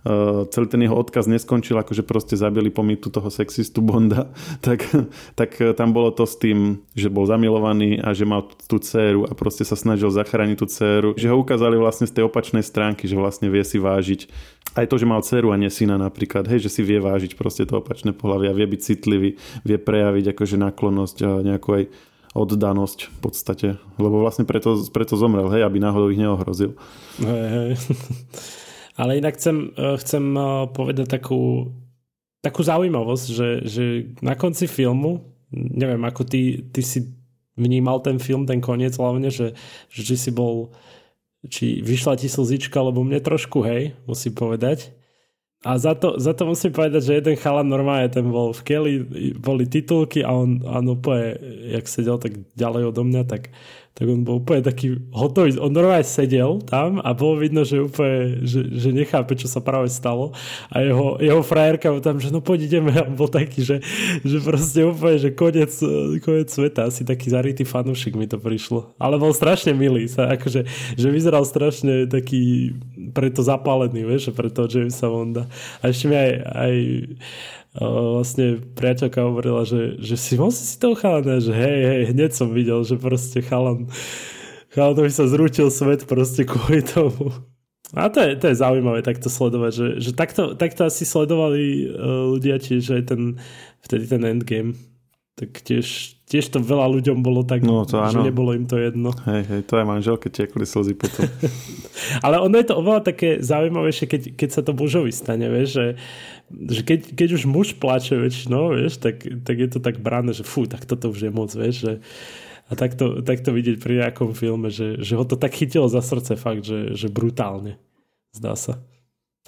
[0.08, 4.32] uh, celý ten jeho odkaz neskončil ako, že proste zabili pomýtu toho sexistu Bonda,
[4.66, 4.88] tak,
[5.36, 9.36] tak tam bolo to s tým, že bol zamilovaný a že mal tú dceru a
[9.36, 13.20] proste sa snažil zachrániť tú dceru, že ho ukázali vlastne z tej opačnej stránky, že
[13.20, 14.32] vlastne vie si vážiť.
[14.80, 17.68] Aj to, že mal dceru a nie syna napríklad, hej, že si vie vážiť proste
[17.68, 21.84] to opačné pohľavie a vie byť citlivý, vie prejaviť akože náklonnosť a nejakú aj
[22.36, 23.68] oddanosť v podstate.
[23.96, 26.76] Lebo vlastne preto, preto zomrel, hej, aby náhodou ich neohrozil.
[27.22, 27.70] Hej, hej.
[29.00, 31.72] Ale inak chcem, eh, chcem eh, povedať takú,
[32.42, 33.84] takú zaujímavosť, že, že
[34.20, 35.22] na konci filmu,
[35.54, 37.14] neviem, ako ty, ty si
[37.58, 39.54] vnímal ten film, ten koniec hlavne, že,
[39.90, 40.74] že si bol,
[41.46, 44.97] či vyšla ti slzička, lebo mne trošku, hej, musím povedať.
[45.66, 48.94] A za to, za to musím povedať, že jeden chalan normálne ten bol v Kelly,
[49.42, 51.34] boli titulky a on, on úplne,
[51.74, 53.50] jak sedel tak ďalej odo mňa, tak
[53.98, 55.58] tak on bol úplne taký hotový.
[55.58, 59.90] On normálne sedel tam a bolo vidno, že úplne, že, že nechápe, čo sa práve
[59.90, 60.30] stalo.
[60.70, 62.94] A jeho, jeho frajerka tam, že no poď ideme.
[62.94, 63.82] A bol taký, že,
[64.22, 65.74] že proste úplne, že konec,
[66.22, 66.86] konec sveta.
[66.86, 68.94] Asi taký zarytý fanúšik mi to prišlo.
[69.02, 70.06] Ale bol strašne milý.
[70.06, 70.62] Sa, akože,
[70.94, 72.78] že vyzeral strašne taký
[73.10, 75.50] preto zapálený, vieš, preto Jamesa Vonda.
[75.82, 76.74] A ešte mi aj, aj
[77.86, 82.50] vlastne priateľka hovorila, že, že si musí si toho chalana, že hej, hej, hneď som
[82.50, 83.86] videl, že proste chalan,
[84.74, 87.30] chalanovi sa zrútil svet proste kvôli tomu.
[87.96, 92.36] A to je, to je zaujímavé takto sledovať, že, že takto, takto asi sledovali uh,
[92.36, 93.40] ľudia tiež aj ten,
[93.80, 94.76] vtedy ten endgame.
[95.38, 98.26] Tak tiež, tiež to veľa ľuďom bolo tak, no, to že áno.
[98.26, 99.14] nebolo im to jedno.
[99.22, 101.30] Hej, hej, to aj manželke tiekli slzy potom.
[102.26, 105.86] Ale ono je to oveľa také zaujímavejšie, keď, keď sa to mužovi stane, vieš, že,
[106.48, 110.44] že keď, keď už muž plače väčšinou, vieš, tak, tak je to tak brané, že
[110.44, 111.92] fú, tak toto už je moc, vieš, že
[112.68, 115.88] a tak to, tak to vidieť pri nejakom filme, že, že ho to tak chytilo
[115.88, 117.80] za srdce fakt, že, že brutálne,
[118.36, 118.84] zdá sa.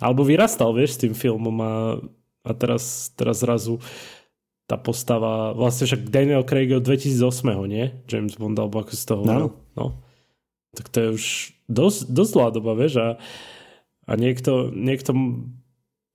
[0.01, 1.75] Alebo vyrastal, vieš, s tým filmom a,
[2.49, 3.77] a teraz, teraz zrazu
[4.65, 7.21] tá postava, vlastne však Daniel Craig od 2008,
[7.69, 7.93] nie?
[8.09, 9.53] James Bond, alebo ako z toho no.
[9.77, 9.87] no.
[10.73, 11.25] Tak to je už
[11.69, 13.09] dosť, dosť dlhá doba, vieš, a,
[14.09, 15.13] a niekto, niekto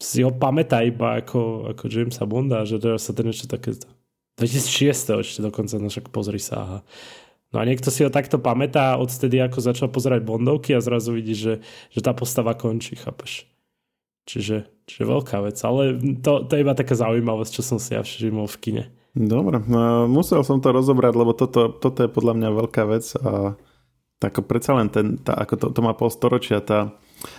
[0.02, 3.76] si ho pamätá iba ako, ako Jamesa Bonda, že teraz sa to niečo také...
[4.36, 6.56] 2006 ešte dokonca, no však pozri sa.
[6.60, 6.80] Aha.
[7.56, 11.32] No a niekto si ho takto pamätá odtedy, ako začal pozerať Bondovky a zrazu vidí,
[11.32, 13.48] že, že tá postava končí, chápeš?
[14.28, 18.04] Čiže, čiže veľká vec, ale to, to je iba taká zaujímavosť, čo som si ja
[18.04, 18.84] všimol v kine.
[19.16, 23.56] Dobre, no, musel som to rozobrať, lebo toto, toto je podľa mňa veľká vec a
[24.20, 26.92] tak predsa len ten, tá, ako to, to má pol storočia, tá,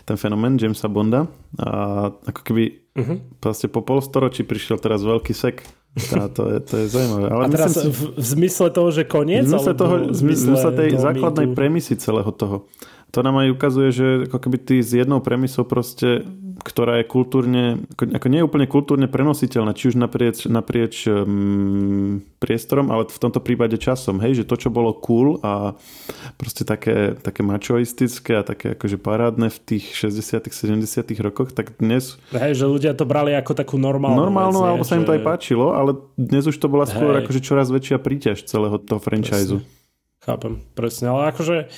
[0.09, 1.69] ten fenomén Jamesa Bonda a
[2.11, 2.63] ako keby
[2.97, 3.19] uh-huh.
[3.39, 5.67] proste po polstoročí prišiel teraz veľký sek.
[6.13, 7.27] A to je, to je zaujímavé.
[7.33, 9.49] Ale a teraz si, v, v zmysle toho, že koniec?
[9.49, 12.69] V zmysle, toho, v zmysle, v zmysle tej základnej premisy celého toho.
[13.17, 16.21] To nám aj ukazuje, že ako keby ty s jednou premisou proste
[16.67, 22.89] ktorá je kultúrne, ako nie je úplne kultúrne prenositeľná, či už naprieč, naprieč um, priestorom,
[22.91, 25.79] ale v tomto prípade časom, hej, že to, čo bolo cool a
[26.41, 32.19] proste také, také mačoistické a také akože parádne v tých 60 70 rokoch, tak dnes...
[32.35, 35.23] Hej, že ľudia to brali ako takú normálnu Normálnu, vec, alebo sa im to aj
[35.23, 37.23] páčilo, ale dnes už to bola skôr hej.
[37.23, 39.61] akože čoraz väčšia príťaž celého toho franchise.
[40.25, 41.71] Chápem, presne, ale akože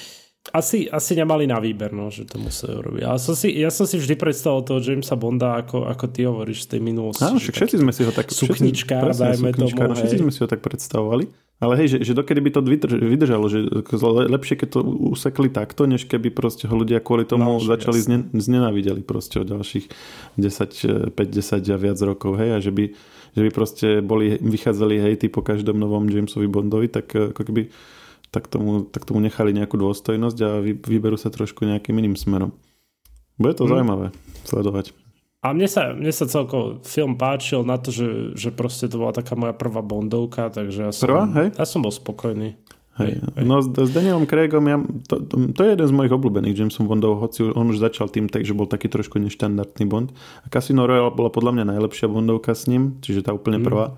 [0.53, 3.03] asi, asi nemali na výber, no, že to museli urobiť.
[3.05, 6.65] Ale som si, ja som si vždy predstavil toho Jamesa Bonda, ako, ako ty hovoríš
[6.65, 7.25] z tej minulosti.
[7.25, 8.33] Áno, však všetci sme si ho tak...
[8.33, 9.93] Suknička, všetci, dajme suknička, tomu.
[9.93, 11.25] No, všetci sme si ho tak predstavovali.
[11.59, 13.67] Ale hej, že, že dokedy by to vydržalo, že
[14.31, 14.81] lepšie, keď to
[15.11, 19.45] usekli takto, než keby proste ho ľudia kvôli tomu no, začali zne, znenávideli proste o
[19.45, 19.91] ďalších
[20.39, 22.95] 10, 5, 10 a viac rokov, hej, a že by,
[23.35, 27.75] že by proste boli, vychádzali hejty po každom novom Jamesovi Bondovi, tak ako keby
[28.29, 32.53] tak tomu, tak tomu nechali nejakú dôstojnosť a vy, vyberú sa trošku nejakým iným smerom.
[33.39, 33.73] Bude to hmm.
[33.73, 34.07] zaujímavé
[34.45, 34.93] sledovať.
[35.39, 39.15] A mne sa, mne sa celko film páčil na to, že, že proste to bola
[39.15, 41.25] taká moja prvá Bondovka, takže ja som, prvá?
[41.39, 41.49] Hej?
[41.55, 42.59] Ja som bol spokojný.
[42.99, 43.23] Hej.
[43.23, 43.45] Hej.
[43.47, 45.23] No s, s Danielom Craigom, ja, to,
[45.55, 48.59] to, je jeden z mojich obľúbených Jamesom Bondov, hoci on už začal tým tak, že
[48.59, 50.11] bol taký trošku neštandardný Bond.
[50.43, 53.69] A Casino Royale bola podľa mňa najlepšia Bondovka s ním, čiže tá úplne hmm.
[53.71, 53.95] prvá.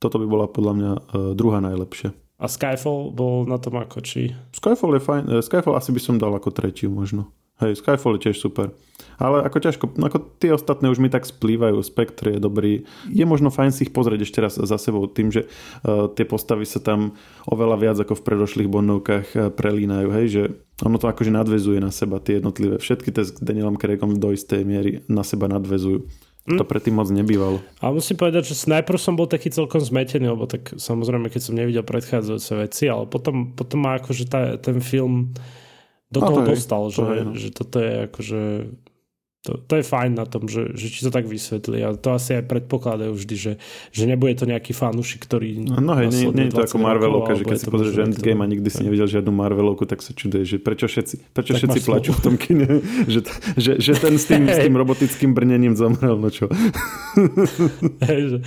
[0.00, 1.02] Toto by bola podľa mňa uh,
[1.36, 2.16] druhá najlepšia.
[2.38, 4.30] A Skyfall bol na tom ako či?
[4.54, 5.22] Skyfall je fajn.
[5.26, 7.34] Eh, Skyfall asi by som dal ako tretiu možno.
[7.58, 8.70] Hej, Skyfall je tiež super.
[9.18, 12.86] Ale ako ťažko, no ako tie ostatné už mi tak splývajú, Spectre je dobrý.
[13.10, 15.50] Je možno fajn si ich pozrieť ešte raz za sebou tým, že
[15.82, 17.18] uh, tie postavy sa tam
[17.50, 20.42] oveľa viac ako v predošlých bondovkách uh, prelínajú, hej, že
[20.86, 22.78] ono to akože nadvezuje na seba tie jednotlivé.
[22.78, 26.06] Všetky tie s Danielom Craigom do istej miery na seba nadvezujú.
[26.48, 26.70] To hm?
[26.70, 27.60] predtým moc nebývalo.
[27.84, 31.54] A musím povedať, že najprv som bol taký celkom zmetený, lebo tak samozrejme, keď som
[31.54, 35.36] nevidel predchádzajúce veci, ale potom, potom ma akože tá, ten film
[36.08, 37.32] do toho to dostal, je, že, to je, no.
[37.36, 38.40] že toto je akože
[39.48, 42.36] to, to je fajn na tom, že, že či to tak vysvetlí a to asi
[42.36, 43.52] aj predpokladajú vždy, že,
[43.96, 45.64] že nebude to nejaký fanúšik, ktorý...
[45.64, 48.68] No hej, nie, nie je to ako Marvelovka, že keď si pozrieš Endgame a nikdy
[48.68, 52.34] si nevidel žiadnu Marvelovku, tak sa čuduje, že prečo všetci, prečo všetci plačú v tom
[52.36, 53.24] kine, že,
[53.56, 56.52] že, že ten s tým, s tým robotickým brnením zomrel, no čo?
[58.08, 58.38] Hej, že,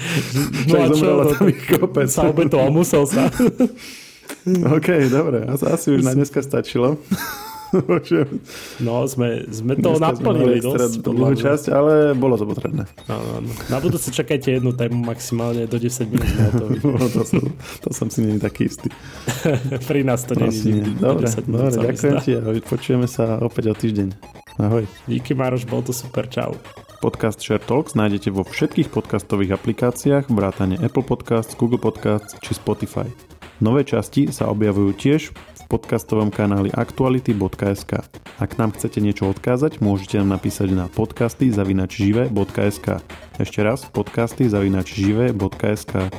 [0.70, 1.49] no a čo, no,
[1.82, 2.14] kopec.
[2.14, 3.26] sa obetoval, musel sa.
[4.78, 7.02] OK, dobre, asi už na dneska stačilo.
[8.86, 11.04] no, sme, sme to naplnili dosť.
[11.08, 12.84] Dlhú časť, ale bolo to potrebné.
[13.08, 13.52] No, no, no.
[13.72, 16.28] Na budúce čakajte jednu tému maximálne do 10 minút.
[16.84, 17.44] no, to, som,
[17.80, 18.92] to som si nie taký istý.
[19.90, 24.08] Pri nás to nie je Dobre, dobre ďakujem ti a počujeme sa opäť o týždeň.
[24.60, 24.84] Ahoj.
[25.08, 26.54] Díky Maroš, bol to super, čau.
[27.02, 33.10] Podcast Share Talks nájdete vo všetkých podcastových aplikáciách, vrátane Apple Podcasts, Google Podcasts či Spotify.
[33.62, 35.22] Nové časti sa objavujú tiež
[35.72, 38.04] podcastovom kanáli aktuality.sk.
[38.44, 43.00] Ak nám chcete niečo odkázať, môžete nám napísať na podcasty zavinačžive.sk.
[43.40, 46.12] Ešte raz, podcasty zavinačžive.sk.